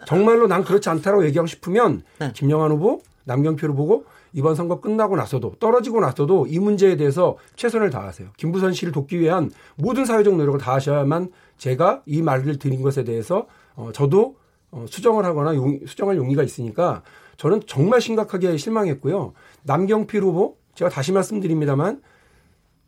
[0.06, 2.32] 정말로 난 그렇지 않다라고 얘기하고 싶으면 네.
[2.34, 8.30] 김영환 후보, 남경표를 보고 이번 선거 끝나고 나서도 떨어지고 나서도 이 문제에 대해서 최선을 다하세요.
[8.36, 13.90] 김부선 씨를 돕기 위한 모든 사회적 노력을 다하셔야만 제가 이 말을 드린 것에 대해서 어,
[13.94, 14.36] 저도
[14.72, 17.02] 어, 수정을 하거나 용, 수정할 용의가 있으니까
[17.36, 19.34] 저는 정말 심각하게 실망했고요.
[19.62, 22.02] 남경필 후보 제가 다시 말씀드립니다만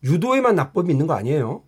[0.03, 1.63] 유도에만 낙법이 있는 거 아니에요.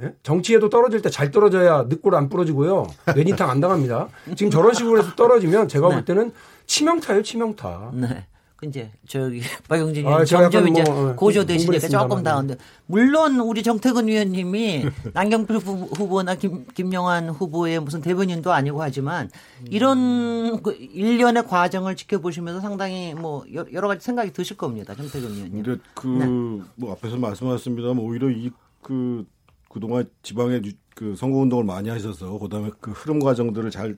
[0.00, 0.14] 예?
[0.22, 2.86] 정치에도 떨어질 때 잘 떨어져야 늑골 안 부러지고요.
[3.16, 4.08] 뇌진탕 안 당합니다.
[4.36, 6.30] 지금 저런 식으로 해서 떨어지면 제가 볼 때는
[6.66, 7.90] 치명타예요, 치명타.
[7.94, 8.26] 네.
[8.58, 12.08] 그 이제 저기 박영진 아, 점점 이제 뭐, 어, 고조되시니까 공부했습니다만.
[12.08, 18.82] 조금 다운데 물론 우리 정태근 위원님이 남경필 후- 후보나 김, 김영환 후보의 무슨 대변인도 아니고
[18.82, 19.30] 하지만
[19.70, 24.92] 이런 그 일련의 과정을 지켜보시면서 상당히 뭐 여러 가지 생각이 드실 겁니다.
[24.92, 25.62] 정태근 위원님.
[25.62, 26.26] 근데 그 네.
[26.74, 29.24] 뭐 앞에서 말씀하셨습니다만 오히려 이 그
[29.68, 33.96] 그동안 지방에 유- 그 선거 운동을 많이 하셔서 그다음에 그 흐름 과정들을 잘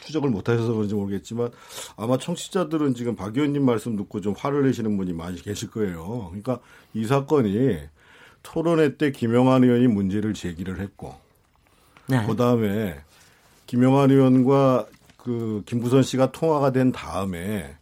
[0.00, 1.50] 추적을 못 하셔서 그런지 모르겠지만
[1.96, 6.26] 아마 청취자들은 지금 박 의원님 말씀 듣고 좀 화를 내시는 분이 많이 계실 거예요.
[6.28, 6.60] 그러니까
[6.94, 7.78] 이 사건이
[8.42, 11.14] 토론회 때 김영환 의원이 문제를 제기를 했고
[12.06, 12.24] 네.
[12.26, 12.96] 그다음에
[13.66, 17.76] 김영환 의원과 그 김부선 씨가 통화가 된 다음에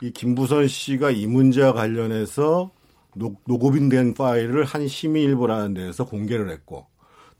[0.00, 2.70] 이 김부선 씨가 이 문제와 관련해서
[3.14, 6.86] 녹, 녹음된 파일을 한 시민일보라는 데에서 공개를 했고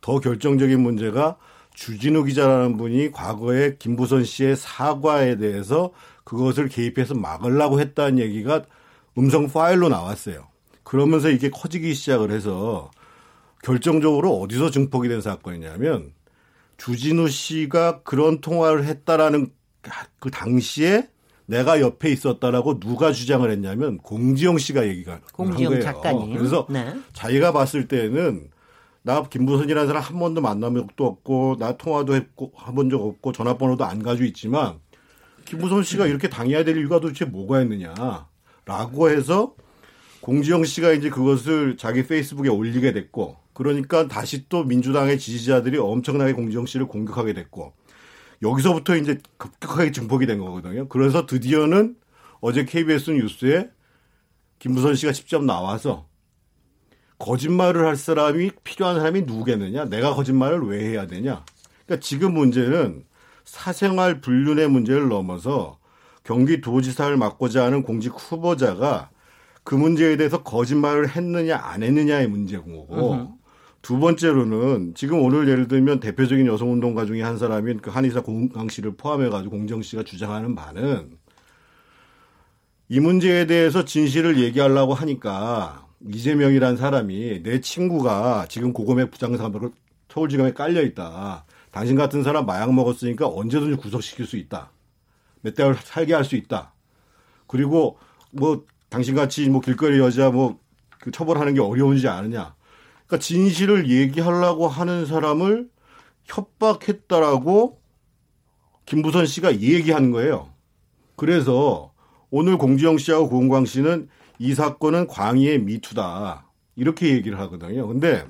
[0.02, 1.38] 더 결정적인 문제가
[1.74, 5.92] 주진우 기자라는 분이 과거에 김부선 씨의 사과에 대해서
[6.24, 8.64] 그것을 개입해서 막으려고 했다는 얘기가
[9.18, 10.48] 음성 파일로 나왔어요.
[10.82, 12.90] 그러면서 이게 커지기 시작을 해서
[13.62, 16.12] 결정적으로 어디서 증폭이 된 사건이냐면
[16.76, 19.52] 주진우 씨가 그런 통화를 했다라는
[20.18, 21.08] 그 당시에
[21.46, 25.82] 내가 옆에 있었다라고 누가 주장을 했냐면 공지영 씨가 얘기가 공지영 한 거예요.
[25.82, 26.36] 작가님.
[26.36, 26.94] 그래서 네.
[27.12, 28.48] 자기가 봤을 때는
[29.02, 33.84] 나 김부선이라는 사람 한 번도 만난 적도 없고 나 통화도 했고 해본 적 없고 전화번호도
[33.84, 34.78] 안 가지고 있지만
[35.44, 39.54] 김부선 씨가 이렇게 당해야 될 이유가 도대체 뭐가 있느냐라고 해서
[40.20, 46.66] 공지영 씨가 이제 그것을 자기 페이스북에 올리게 됐고 그러니까 다시 또 민주당의 지지자들이 엄청나게 공지영
[46.66, 47.74] 씨를 공격하게 됐고
[48.40, 50.88] 여기서부터 이제 급격하게 증폭이 된 거거든요.
[50.88, 51.96] 그래서 드디어는
[52.40, 53.70] 어제 KBS 뉴스에
[54.58, 56.06] 김부선 씨가 직접 나와서
[57.22, 59.84] 거짓말을 할 사람이 필요한 사람이 누구겠느냐?
[59.84, 61.44] 내가 거짓말을 왜 해야 되냐?
[61.86, 63.04] 그러니까 지금 문제는
[63.44, 65.78] 사생활 불륜의 문제를 넘어서
[66.24, 69.10] 경기도지사를 맡고자 하는 공직 후보자가
[69.62, 73.36] 그 문제에 대해서 거짓말을 했느냐 안 했느냐의 문제고
[73.82, 78.96] 두 번째로는 지금 오늘 예를 들면 대표적인 여성운동가 중에 한 사람인 그 한의사 공강 씨를
[78.96, 81.18] 포함해가지고 공정 씨가 주장하는 바는
[82.88, 89.72] 이 문제에 대해서 진실을 얘기하려고 하니까 이재명이란 사람이 내 친구가 지금 고금액 부장사업으로
[90.08, 91.44] 서울지검에 깔려 있다.
[91.70, 94.70] 당신 같은 사람 마약 먹었으니까 언제든지 구속시킬 수 있다.
[95.40, 96.74] 몇달 살게 할 수 있다.
[97.46, 97.98] 그리고
[98.30, 100.62] 뭐 당신같이 뭐 길거리 여자 뭐
[101.02, 102.54] 그 처벌하는 게 어려운지 아느냐.
[103.06, 105.68] 그러니까 진실을 얘기하려고 하는 사람을
[106.26, 107.80] 협박했다라고
[108.86, 110.50] 김부선 씨가 얘기한 거예요.
[111.16, 111.92] 그래서
[112.30, 114.08] 오늘 공지영 씨하고 고은광 씨는
[114.42, 116.46] 이 사건은 광희의 미투다.
[116.74, 117.86] 이렇게 얘기를 하거든요.
[117.86, 118.26] 근데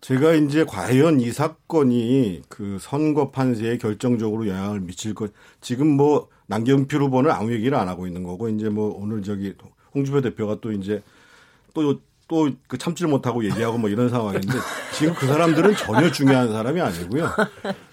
[0.00, 6.98] 제가 이제 과연 이 사건이 그 선거 판세에 결정적으로 영향을 미칠 것, 지금 뭐 남경필
[6.98, 9.54] 후보는 아무 얘기를 안 하고 있는 거고, 이제 뭐 오늘 저기
[9.94, 11.02] 홍주표 대표가 또 이제
[11.74, 14.48] 또 또 그 참지를 못하고 얘기하고 뭐 이런 상황인데
[14.98, 17.28] 지금 그 사람들은 전혀 중요한 사람이 아니고요.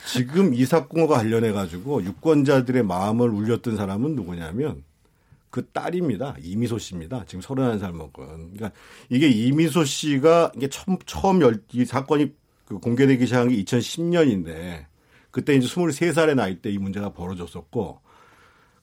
[0.07, 4.83] 지금 이 사건과 관련해 가지고 유권자들의 마음을 울렸던 사람은 누구냐면
[5.53, 6.35] 그 딸입니다.
[6.41, 7.25] 이미소 씨입니다.
[7.27, 8.53] 지금 31살 먹은.
[8.55, 8.71] 그러니까
[9.07, 12.33] 이게 이미소 씨가 이게 처음, 처음 열, 이 사건이
[12.65, 14.85] 그 공개되기 시작한 게 2010년인데
[15.29, 18.01] 그때 이제 23살의 나이 때 이 문제가 벌어졌었고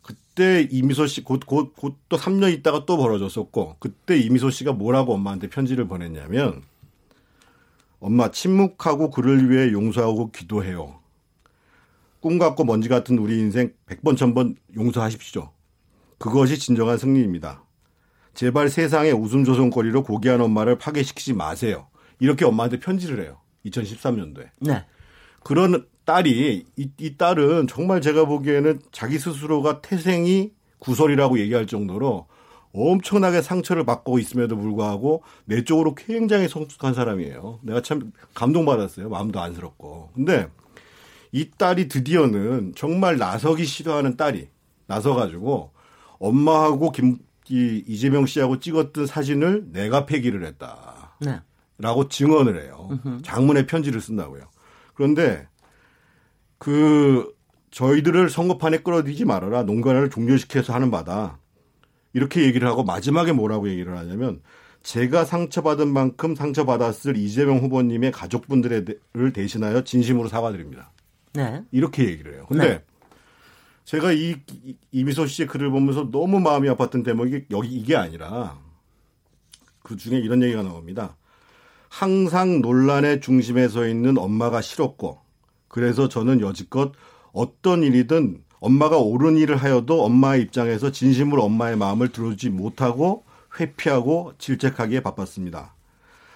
[0.00, 5.12] 그때 이미소 씨, 곧, 곧, 곧 또 3년 있다가 또 벌어졌었고 그때 이미소 씨가 뭐라고
[5.14, 6.62] 엄마한테 편지를 보냈냐면
[7.98, 11.00] 엄마 침묵하고 그를 위해 용서하고 기도해요.
[12.20, 15.50] 꿈 같고 먼지 같은 우리 인생 100번, 1000번 용서하십시오.
[16.20, 17.64] 그것이 진정한 승리입니다.
[18.34, 21.88] 제발 세상의 웃음 조성거리로 고귀한 엄마를 파괴시키지 마세요.
[22.20, 23.40] 이렇게 엄마한테 편지를 해요.
[23.64, 24.50] 2013년도에.
[24.60, 24.84] 네.
[25.42, 32.26] 그런 딸이 이, 이 딸은 정말 제가 보기에는 자기 스스로가 태생이 구설이라고 얘기할 정도로
[32.74, 37.60] 엄청나게 상처를 받고 있음에도 불구하고 내적으로 굉장히 성숙한 사람이에요.
[37.62, 39.08] 내가 참 감동받았어요.
[39.08, 40.10] 마음도 안쓰럽고.
[40.14, 40.48] 근데
[41.32, 44.48] 이 딸이 드디어는 정말 나서기 싫어하는 딸이
[44.86, 45.79] 나서가지고
[46.20, 51.16] 엄마하고 김, 이, 이재명 씨하고 찍었던 사진을 내가 폐기를 했다.
[51.20, 51.40] 네.
[51.78, 52.90] 라고 증언을 해요.
[53.24, 54.42] 장문의 편지를 쓴다고요.
[54.94, 55.48] 그런데
[56.58, 57.34] 그
[57.70, 59.62] 저희들을 선거판에 끌어들이지 말아라.
[59.62, 61.38] 농간을 종료시켜서 하는 바다.
[62.12, 64.42] 이렇게 얘기를 하고 마지막에 뭐라고 얘기를 하냐면
[64.82, 70.92] 제가 상처받은 만큼 상처받았을 이재명 후보님의 가족분들을 대신하여 진심으로 사과드립니다.
[71.32, 71.62] 네.
[71.70, 72.46] 이렇게 얘기를 해요.
[72.48, 72.84] 근데 네.
[73.90, 78.56] 제가 이 이- 이미소 씨의 글을 보면서 너무 마음이 아팠던 대목이 여기 이게 아니라
[79.82, 81.16] 그 중에 이런 얘기가 나옵니다.
[81.88, 85.18] 항상 논란의 중심에 서 있는 엄마가 싫었고
[85.66, 86.92] 그래서 저는 여지껏
[87.32, 93.24] 어떤 일이든 엄마가 옳은 일을 하여도 엄마의 입장에서 진심으로 엄마의 마음을 들어주지 못하고
[93.58, 95.74] 회피하고 질책하기에 바빴습니다.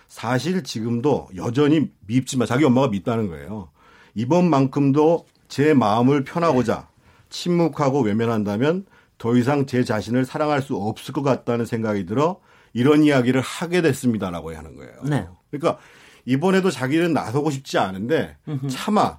[0.08, 3.68] 사실 지금도 여전히 밉지만 자기 엄마가 밉다는 거예요.
[4.16, 6.92] 이번만큼도 제 마음을 편하고자
[7.34, 8.86] 침묵하고 외면한다면
[9.18, 12.40] 더 이상 제 자신을 사랑할 수 없을 것 같다는 생각이 들어
[12.72, 14.92] 이런 이야기를 하게 됐습니다라고 하는 거예요.
[15.04, 15.26] 네.
[15.50, 15.80] 그러니까
[16.24, 18.36] 이번에도 자기는 나서고 싶지 않은데
[18.68, 19.18] 차마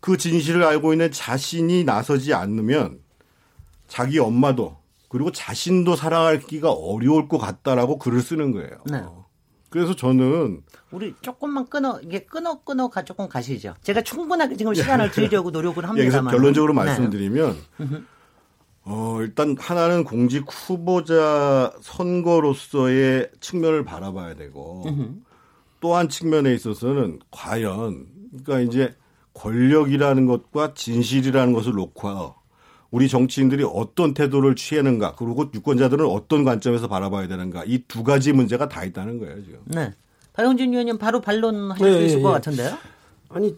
[0.00, 3.00] 그 진실을 알고 있는 자신이 나서지 않으면
[3.88, 4.76] 자기 엄마도
[5.08, 8.78] 그리고 자신도 사랑하기가 어려울 것 같다라고 글을 쓰는 거예요.
[8.90, 9.02] 네.
[9.72, 13.74] 그래서 저는 우리 조금만 끊어 이게 끊어 끊어 가 조금 가시죠.
[13.80, 16.30] 제가 충분하게 지금 시간을 드리려고 노력을 합니다만.
[16.30, 16.76] 결론적으로 네.
[16.76, 17.56] 말씀드리면
[18.84, 24.84] 어, 일단 하나는 공직 후보자 선거로서의 측면을 바라봐야 되고
[25.80, 28.06] 또한 측면에 있어서는 과연
[28.44, 28.94] 그러니까 이제
[29.32, 32.34] 권력이라는 것과 진실이라는 것을 놓고
[32.92, 38.68] 우리 정치인들이 어떤 태도를 취하는가 그리고 유권자들은 어떤 관점에서 바라봐야 되는가 이 두 가지 문제가
[38.68, 39.58] 다 있다는 거예요 지금.
[39.64, 39.92] 네.
[40.34, 42.32] 박영진 의원님 바로 반론하실 네, 수 있을 예, 것 예.
[42.34, 42.78] 같은데요.
[43.30, 43.56] 아니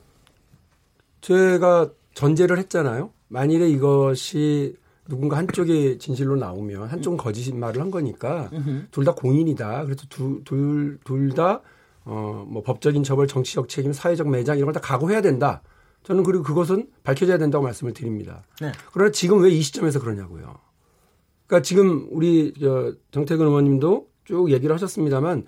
[1.21, 3.11] 제가 전제를 했잖아요.
[3.29, 4.77] 만일에 이것이
[5.09, 8.51] 누군가 한쪽의 진실로 나오면 한쪽은 거짓말을 한 거니까
[8.91, 9.85] 둘 다 공인이다.
[9.85, 10.07] 그래서
[10.45, 11.61] 둘둘다
[12.07, 15.63] 어, 뭐 법적인 처벌, 정치적 책임, 사회적 매장 이런 걸 다 각오해야 된다.
[16.05, 18.45] 저는 그리고 그것은 밝혀져야 된다고 말씀을 드립니다.
[18.61, 18.73] 네.
[18.93, 20.55] 그러나 지금 왜 이 시점에서 그러냐고요.
[21.47, 25.45] 그러니까 지금 우리 저 정태근 의원님도 쭉 얘기를 하셨습니다만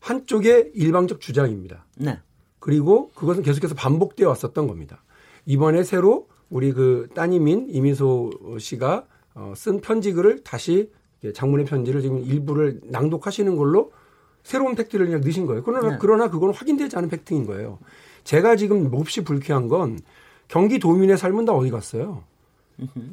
[0.00, 1.86] 한쪽의 일방적 주장입니다.
[1.96, 2.18] 네.
[2.58, 5.02] 그리고 그것은 계속해서 반복되어 왔었던 겁니다.
[5.46, 10.90] 이번에 새로 우리 그 따님인 이미소 씨가 어, 쓴 편지글을 다시
[11.34, 13.92] 장문의 편지를 지금 일부를 낭독하시는 걸로
[14.42, 15.62] 새로운 팩트를 그냥 넣으신 거예요.
[15.62, 15.98] 그러나, 네.
[16.00, 17.78] 그러나 그건 확인되지 않은 팩트인 거예요.
[18.24, 20.00] 제가 지금 몹시 불쾌한 건
[20.48, 22.22] 경기도민의 삶은 다 어디 갔어요?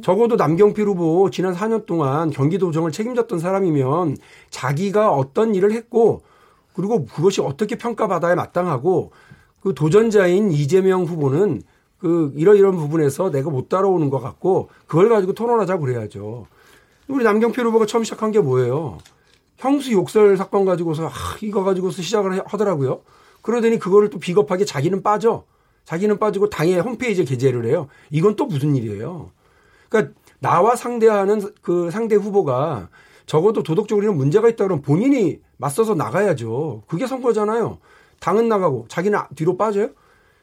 [0.02, 4.18] 적어도 남경필 후보 지난 4년 동안 경기도정을 책임졌던 사람이면
[4.50, 6.24] 자기가 어떤 일을 했고
[6.74, 9.12] 그리고 그것이 어떻게 평가받아야 마땅하고
[9.62, 11.62] 그 도전자인 이재명 후보는
[12.00, 16.48] 그 이러이런 부분에서 내가 못 따라오는 것 같고 그걸 가지고 토론하자 그래야죠.
[17.08, 18.98] 우리 남경필 후보가 처음 시작한 게 뭐예요?
[19.58, 23.02] 형수 욕설 사건 가지고서 아, 이거 가지고서 시작을 하더라고요.
[23.42, 25.46] 그러더니 그거를 또 비겁하게 자기는 빠져.
[25.86, 27.88] 자기는 빠지고 당의 홈페이지에 게재를 해요.
[28.12, 29.32] 이건 또 무슨 일이에요?
[29.90, 32.90] 그러니까 나와 상대하는 그 상대 후보가
[33.26, 36.84] 적어도 도덕적으로 문제가 있다 그러면 본인이 맞서서 나가야죠.
[36.88, 37.80] 그게 선거잖아요.
[38.20, 39.90] 당은 나가고 자기는 뒤로 빠져요?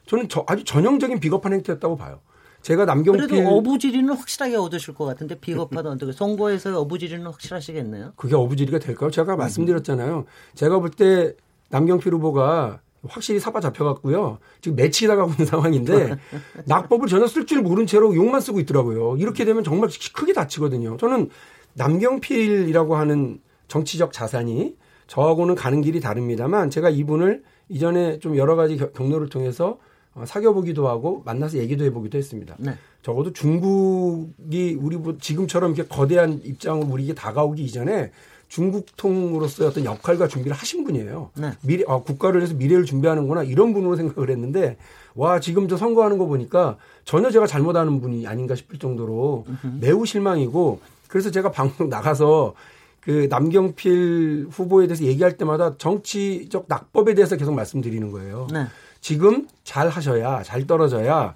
[0.07, 2.19] 저는 저 아주 전형적인 비겁한 행태였다고 봐요.
[2.61, 8.13] 제가 남경필 그래도 어부지리는 확실하게 얻으실 것 같은데 비겁하다 어떻게 선거에서 어부지리는 확실하시겠네요.
[8.17, 9.09] 그게 어부지리가 될까요?
[9.11, 10.25] 제가 말씀드렸잖아요.
[10.55, 11.33] 제가 볼 때
[11.69, 14.39] 남경필 후보가 확실히 사바 잡혀갔고요.
[14.61, 16.17] 지금 매치 당하고 있는 상황인데
[16.65, 19.17] 낙법을 전혀 쓸 줄 모른 채로 욕만 쓰고 있더라고요.
[19.17, 20.97] 이렇게 되면 정말 크게 다치거든요.
[20.97, 21.29] 저는
[21.73, 24.75] 남경필이라고 하는 정치적 자산이
[25.07, 29.79] 저하고는 가는 길이 다릅니다만 제가 이분을 이전에 좀 여러 가지 경로를 통해서
[30.13, 32.55] 어, 사귀어보기도 하고 만나서 얘기도 해보기도 했습니다.
[32.59, 32.75] 네.
[33.01, 38.11] 적어도 중국이 우리 뭐 지금처럼 이렇게 거대한 입장으로 우리에게 다가오기 이전에
[38.49, 41.29] 중국통으로서의 어떤 역할과 준비를 하신 분이에요.
[41.35, 41.51] 네.
[41.61, 44.77] 미래, 아, 국가를 위해서 미래를 준비하는구나 이런 분으로 생각을 했는데
[45.15, 49.77] 와 지금 저 선거하는 거 보니까 전혀 제가 잘못하는 분이 아닌가 싶을 정도로 으흠.
[49.79, 52.53] 매우 실망이고 그래서 제가 방송 나가서
[52.99, 58.47] 그 남경필 후보에 대해서 얘기할 때마다 정치적 낙법에 대해서 계속 말씀드리는 거예요.
[58.51, 58.65] 네.
[58.99, 61.33] 지금 잘 하셔야 잘 떨어져야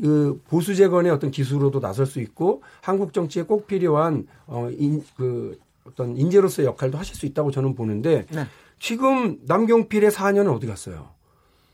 [0.00, 6.66] 그 보수 재건의 어떤 기술로도 나설 수 있고 한국 정치에 꼭 필요한 어인그 어떤 인재로서의
[6.66, 8.46] 역할도 하실 수 있다고 저는 보는데 네.
[8.78, 11.10] 지금 남경필의 4년은 어디 갔어요?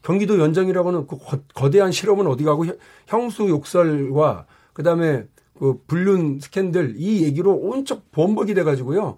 [0.02, 1.18] 경기도 연정이라고는 그
[1.54, 2.64] 거대한 실험은 어디 가고
[3.06, 5.24] 형수 욕설과 그다음에
[5.58, 9.16] 그 불륜 스캔들 이 얘기로 온척 범벅이 돼가지고요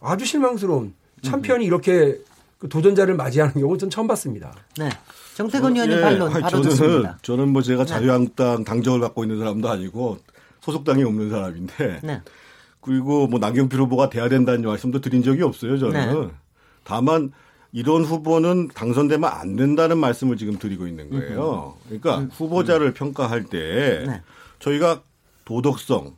[0.00, 2.18] 아주 실망스러운 참편이 이렇게
[2.58, 4.54] 그 도전자를 맞이하는 경우 는 처음 봤습니다.
[4.78, 4.88] 네.
[5.34, 7.18] 정태근 의원님 예, 반론 바로 저는, 듣습니다.
[7.22, 7.88] 저는 뭐 제가 네.
[7.88, 10.18] 자유한국당 당적을 갖고 있는 사람도 아니고
[10.60, 12.22] 소속당이 없는 사람인데 네.
[12.86, 15.76] 그리고 뭐 남경필 후보가 돼야 된다는 말씀도 드린 적이 없어요.
[15.78, 16.28] 저는 네.
[16.84, 17.32] 다만
[17.72, 21.74] 이런 후보는 당선되면 안 된다는 말씀을 지금 드리고 있는 거예요.
[21.84, 22.30] 그러니까 음.
[22.32, 24.22] 후보자를 평가할 때 네.
[24.60, 25.02] 저희가
[25.44, 26.14] 도덕성,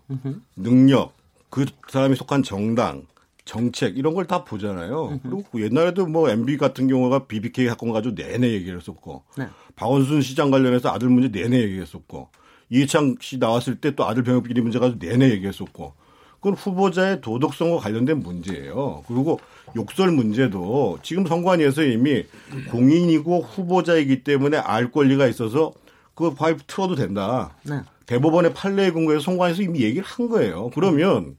[0.57, 1.15] 능력,
[1.51, 3.07] 그 사람이 속한 정당,
[3.47, 5.21] 정책 이런 걸 다 보잖아요.
[5.23, 9.49] 그리고 옛날에도 뭐 MB 같은 경우가 BBK 사건 가지고 내내 얘기를 했었고 네.
[9.75, 12.29] 박원순 시장 관련해서 아들 문제 내내 얘기했었고
[12.69, 15.95] 이해창 씨 나왔을 때 또 아들 병역 비리 문제 가지고 내내 얘기했었고
[16.41, 19.03] 그건 후보자의 도덕성과 관련된 문제예요.
[19.07, 19.41] 그리고
[19.77, 22.25] 욕설 문제도 지금 선관위에서 이미
[22.71, 25.73] 공인이고 후보자이기 때문에 알 권리가 있어서
[26.15, 27.57] 그 파이프 틀어도 된다.
[27.65, 27.81] 네.
[28.07, 30.71] 대법원의 판례에 근거해서 선관위에서 이미 얘기를 한 거예요.
[30.75, 31.37] 그러면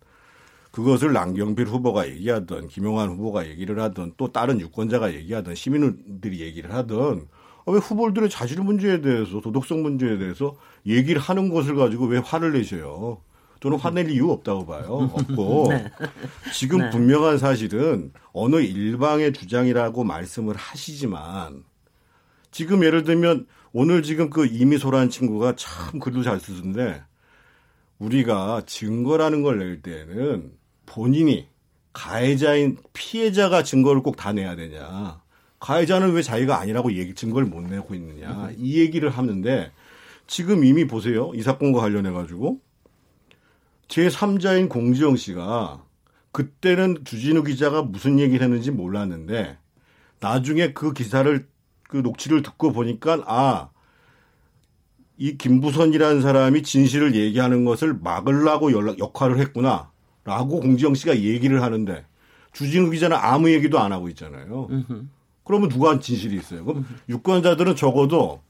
[0.71, 7.27] 그것을 남경필 후보가 얘기하든 김용환 후보가 얘기를 하든 또 다른 유권자가 얘기하든 시민들이 얘기를 하든
[7.67, 13.21] 왜 후보들의 자질 문제에 대해서 도덕성 문제에 대해서 얘기를 하는 것을 가지고 왜 화를 내셔요?
[13.61, 15.11] 저는 화낼 이유 없다고 봐요.
[15.13, 15.85] 없고 네.
[16.53, 16.89] 지금 네.
[16.89, 21.63] 분명한 사실은 어느 일방의 주장이라고 말씀을 하시지만
[22.51, 27.01] 지금 예를 들면 오늘 지금 그 이미소라는 친구가 참 글도 잘 쓰던데
[27.99, 30.51] 우리가 증거라는 걸 낼 때는
[30.85, 31.47] 본인이
[31.93, 35.21] 가해자인 피해자가 증거를 꼭 다 내야 되냐.
[35.59, 38.49] 가해자는 왜 자기가 아니라고 얘기 증거를 못 내고 있느냐.
[38.57, 39.71] 이 얘기를 하는데
[40.27, 41.31] 지금 이미 보세요.
[41.35, 42.61] 이 사건과 관련해 가지고
[43.89, 45.83] 제3자인 공지영 씨가
[46.31, 49.57] 그때는 주진우 기자가 무슨 얘기를 했는지 몰랐는데
[50.19, 51.47] 나중에 그 기사를
[51.87, 53.69] 그 녹취를 듣고 보니까 아,
[55.17, 59.91] 이 김부선이라는 사람이 진실을 얘기하는 것을 막으려고 연락, 역할을 했구나.
[60.23, 62.05] 라고 공지영 씨가 얘기를 하는데
[62.53, 64.67] 주진우 기자는 아무 얘기도 안 하고 있잖아요.
[65.43, 66.63] 그러면 누가 진실이 있어요?
[66.63, 68.41] 그럼 유권자들은 적어도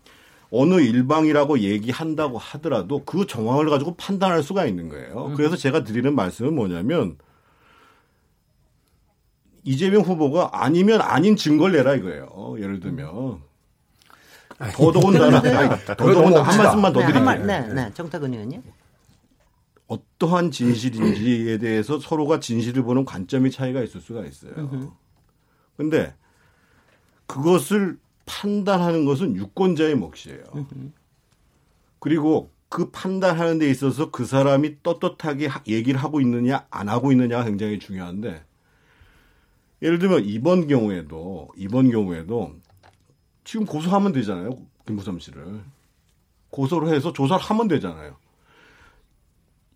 [0.51, 5.33] 어느 일방이라고 얘기한다고 하더라도 그 정황을 가지고 판단할 수가 있는 거예요.
[5.35, 7.17] 그래서 제가 드리는 말씀은 뭐냐면
[9.63, 12.55] 이재명 후보가 아니면 아닌 증거를 내라 이거예요.
[12.57, 13.41] 예를 들면
[14.73, 15.41] 더더군다나
[15.85, 17.93] 더더군다나 한 말씀만 더 드리면 네, 네, 네.
[17.93, 18.63] 정탁은 의원님.
[19.87, 24.93] 어떠한 진실인지에 대해서 서로가 진실을 보는 관점의 차이가 있을 수가 있어요.
[25.77, 26.15] 근데
[27.27, 27.97] 그것을
[28.29, 30.43] 판단하는 것은 유권자의 몫이에요.
[31.97, 37.79] 그리고 그 판단하는 데 있어서 그 사람이 떳떳하게 얘기를 하고 있느냐 안 하고 있느냐가 굉장히
[37.79, 38.45] 중요한데
[39.81, 42.55] 예를 들면 이번 경우에도 이번 경우에도
[43.43, 44.51] 지금 고소하면 되잖아요.
[44.85, 45.61] 김부겸 씨를.
[46.51, 48.15] 고소를 해서 조사를 하면 되잖아요.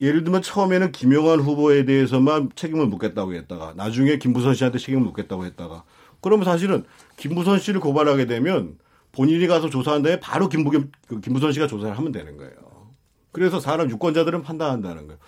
[0.01, 5.83] 예를 들면 처음에는 김영환 후보에 대해서만 책임을 묻겠다고 했다가 나중에 김부선 씨한테 책임을 묻겠다고 했다가
[6.23, 6.83] 그러면 사실은
[7.17, 8.77] 김부선 씨를 고발하게 되면
[9.11, 12.53] 본인이 가서 조사한 다음에 바로 김부겸, 그 김부선 씨가 조사를 하면 되는 거예요.
[13.31, 15.19] 그래서 사람 유권자들은 판단한다는 거예요.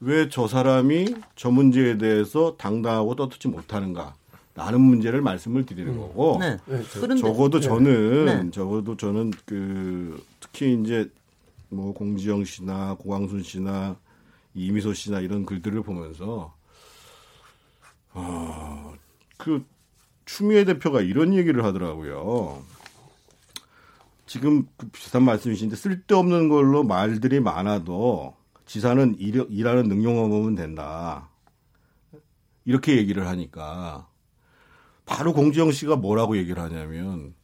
[0.00, 4.14] 왜 저 사람이 저 문제에 대해서 당당하고 떳떳지 못하는가?
[4.56, 6.36] 라는 문제를 말씀을 드리는 거고.
[6.40, 6.58] 네.
[6.92, 8.50] 저- 그런데 적어도 저는 네.
[8.50, 11.10] 적어도 저는 그 특히 이제
[11.70, 13.96] 뭐 공지영 씨나 고광순 씨나
[14.54, 16.54] 이미소 씨나 이런 글들을 보면서
[18.12, 19.64] 아그
[20.24, 22.62] 추미애 대표가 이런 얘기를 하더라고요.
[24.26, 28.34] 지금 그 비슷한 말씀이신데 쓸데없는 걸로 말들이 많아도
[28.66, 31.28] 지사는 일, 일하는 능력만 보면 된다.
[32.64, 34.08] 이렇게 얘기를 하니까
[35.04, 37.34] 바로 공지영 씨가 뭐라고 얘기를 하냐면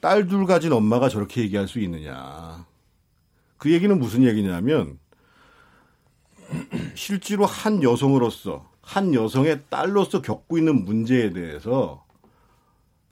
[0.00, 2.64] 딸 둘 가진 엄마가 저렇게 얘기할 수 있느냐.
[3.56, 4.98] 그 얘기는 무슨 얘기냐면
[6.94, 12.01] 실제로 한 여성으로서 한 여성의 딸로서 겪고 있는 문제에 대해서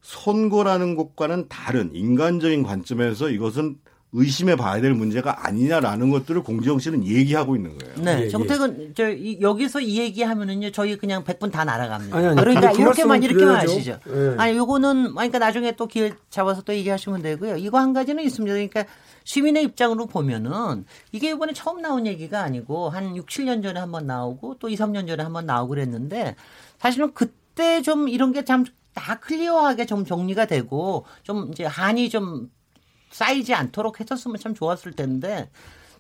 [0.03, 3.77] 선거라는 것과는 다른 인간적인 관점에서 이것은
[4.13, 7.95] 의심해 봐야 될 문제가 아니냐라는 것들을 공지영 씨는 얘기하고 있는 거예요.
[8.03, 8.29] 네, 예, 예.
[8.29, 12.17] 정택은 저 이, 여기서 이 얘기하면은요 저희 그냥 100분 다 날아갑니다.
[12.17, 13.55] 아니, 아니, 그러니까 이렇게만 이렇게만.
[13.57, 14.01] 하시죠.
[14.09, 14.35] 예.
[14.37, 17.57] 아니 요거는 아니, 그러니까 나중에 또 기회 잡아서 또 얘기하시면 되고요.
[17.59, 18.53] 이거 한 가지는 있습니다.
[18.53, 18.85] 그러니까
[19.23, 24.57] 시민의 입장으로 보면은 이게 이번에 처음 나온 얘기가 아니고 한 6, 7년 전에 한번 나오고
[24.59, 26.35] 또 2, 3년 전에 한번 나오고 그랬는데
[26.81, 28.65] 사실은 그때 좀 이런 게 참
[28.95, 32.51] 다 클리어하게 좀 정리가 되고 좀 이제 한이 좀
[33.11, 35.51] 쌓이지 않도록 했었으면 참 좋았을 텐데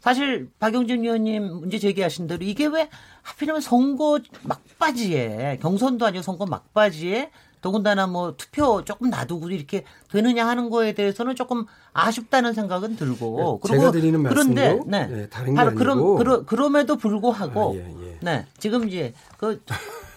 [0.00, 2.88] 사실 박용진 의원님 문제 제기하신 대로 이게 왜
[3.22, 7.30] 하필이면 선거 막바지에 경선도 아니고 선거 막바지에
[7.60, 13.72] 더군다나 뭐 투표 조금 놔두고 이렇게 되느냐 하는 거에 대해서는 조금 아쉽다는 생각은 들고 네,
[13.72, 15.78] 제가 드리는 그런데 네, 네, 다른 게 바로 아니고.
[15.78, 18.18] 그럼 그러, 그럼에도 불구하고 아, 예, 예.
[18.22, 19.62] 네 지금 이제 그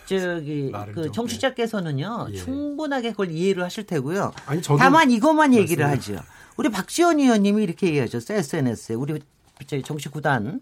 [0.05, 2.37] 저기 그 좀, 청취자께서는요 예.
[2.37, 4.33] 충분하게 그걸 이해를 하실 테고요.
[4.45, 6.19] 아니, 다만 이것만 얘기를 하죠.
[6.57, 8.37] 우리 박지원 의원님이 이렇게 얘기하셨어요.
[8.39, 9.19] SNS에 우리
[9.83, 10.61] 정치 구단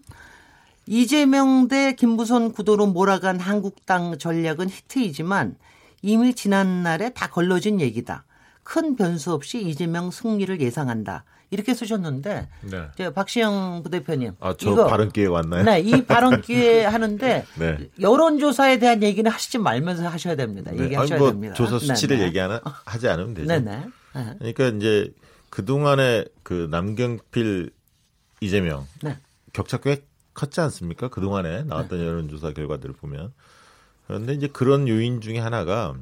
[0.86, 5.56] 이재명 대 김부선 구도로 몰아간 한국당 전략은 히트이지만
[6.02, 8.24] 이미 지난 날에 다 걸러진 얘기다.
[8.64, 11.24] 큰 변수 없이 이재명 승리를 예상한다.
[11.52, 12.88] 이렇게 쓰셨는데 네.
[12.96, 15.62] 저 박시영 부대표님 아, 저 이거 발언 기회 왔나요?
[15.64, 17.90] 네, 이 발언 기회 하는데 네.
[18.00, 20.72] 여론조사에 대한 얘기는 하시지 말면서 하셔야 됩니다.
[20.72, 20.84] 네.
[20.84, 21.54] 얘기하셔야 아니, 뭐 됩니다.
[21.54, 22.28] 조사 수치를 네네.
[22.28, 23.46] 얘기 하나 하지 않으면 되죠.
[23.46, 23.84] 네네.
[24.14, 24.34] 네.
[24.38, 25.12] 그러니까 이제
[25.50, 27.70] 그 동안에 그 남경필
[28.40, 29.18] 이재명 네.
[29.52, 31.08] 격차 꽤 컸지 않습니까?
[31.08, 33.34] 그 동안에 나왔던 여론조사 결과들을 보면
[34.06, 35.94] 그런데 이제 그런 요인 중에 하나가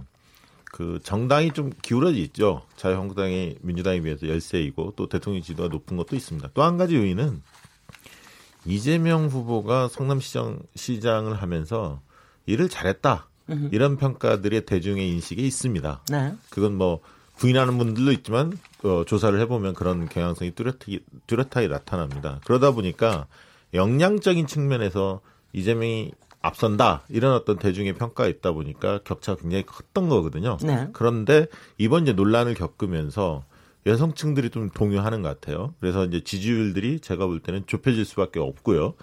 [0.72, 2.62] 그 정당이 좀 기울어져 있죠.
[2.76, 6.50] 자유한국당이 민주당에 비해서 열세이고 또 대통령 지도가 높은 것도 있습니다.
[6.54, 7.42] 또 한 가지 요인은
[8.66, 12.00] 이재명 후보가 성남시장 시장을 하면서
[12.46, 13.26] 일을 잘했다
[13.72, 16.02] 이런 평가들의 대중의 인식에 있습니다.
[16.10, 16.34] 네.
[16.50, 17.00] 그건 뭐
[17.36, 18.52] 부인하는 분들도 있지만
[18.84, 22.38] 어, 조사를 해보면 그런 경향성이 뚜렷하게, 뚜렷하게 나타납니다.
[22.44, 23.26] 그러다 보니까
[23.74, 25.20] 역량적인 측면에서
[25.52, 26.12] 이재명이
[26.42, 30.56] 앞선다 이런 어떤 대중의 평가가 있다 보니까 격차가 굉장히 컸던 거거든요.
[30.62, 30.88] 네.
[30.92, 31.46] 그런데
[31.78, 33.44] 이번 이제 논란을 겪으면서
[33.86, 35.74] 여성층들이 좀 동요하는 것 같아요.
[35.80, 38.94] 그래서 이제 지지율들이 제가 볼 때는 좁혀질 수밖에 없고요.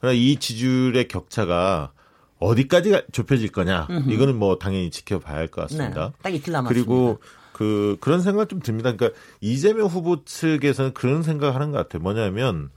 [0.00, 1.92] 그러나 이 지지율의 격차가
[2.38, 6.08] 어디까지 가- 좁혀질 거냐 이거는 뭐 당연히 지켜봐야 할 것 같습니다.
[6.08, 6.12] 네.
[6.22, 6.68] 딱 이틀 남았습니다.
[6.68, 7.18] 그리고
[7.52, 8.92] 그 그런 생각 좀 듭니다.
[8.94, 12.02] 그러니까 이재명 후보 측에서는 그런 생각을 하는 것 같아요.
[12.02, 12.70] 뭐냐면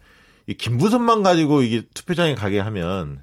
[0.45, 3.21] 이 김부선만 가지고 이게 투표장에 가게 하면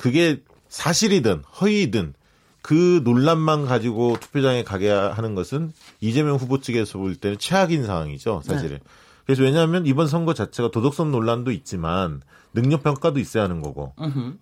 [0.00, 0.40] 그게
[0.70, 2.14] 사실이든 허위든
[2.62, 8.78] 그 논란만 가지고 투표장에 가게 하는 것은 이재명 후보 측에서 볼 때는 최악인 상황이죠, 사실은.
[9.26, 12.22] 그래서 왜냐하면 이번 선거 자체가 도덕성 논란도 있지만
[12.54, 13.92] 능력 평가도 있어야 하는 거고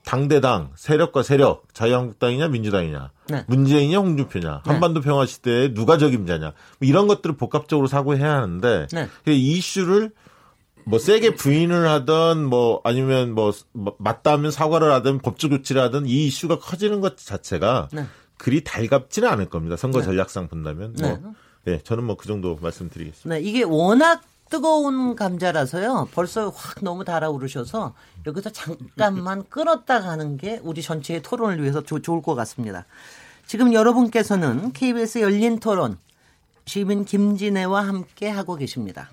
[0.05, 3.45] 당대당 세력과 세력 자유한국당이냐 민주당이냐 네.
[3.49, 4.71] 문재인이냐 홍준표냐 네.
[4.71, 9.09] 한반도 평화 시대에 누가 적임자냐 뭐 이런 것들을 복합적으로 사고해야 하는데 네.
[9.27, 10.13] 이 이슈를
[10.89, 13.53] 뭐 세게 부인을 하든 뭐 아니면 뭐
[13.99, 18.07] 맞다면 사과를 하든 법적 조치를 하든 이 이슈가 커지는 것 자체가 네.
[18.39, 19.77] 그리 달갑지는 않을 겁니다.
[19.77, 21.17] 선거 전략상 본다면 네.
[21.17, 21.35] 뭐
[21.65, 23.29] 네, 저는 뭐 그 정도 말씀드리겠습니다.
[23.35, 26.09] 네, 이게 워낙 뜨거운 감자라서요.
[26.15, 27.95] 벌써 확 너무 달아오르셔서
[28.27, 32.87] 여기서 잠깐만 끊었다 가는 게 우리 전체의 토론을 위해서 조- 좋을 것 같습니다.
[33.47, 35.99] 지금 여러분께서는 KBS 열린 토론
[36.65, 39.11] 시민 김진애와 함께 하고 계십니다.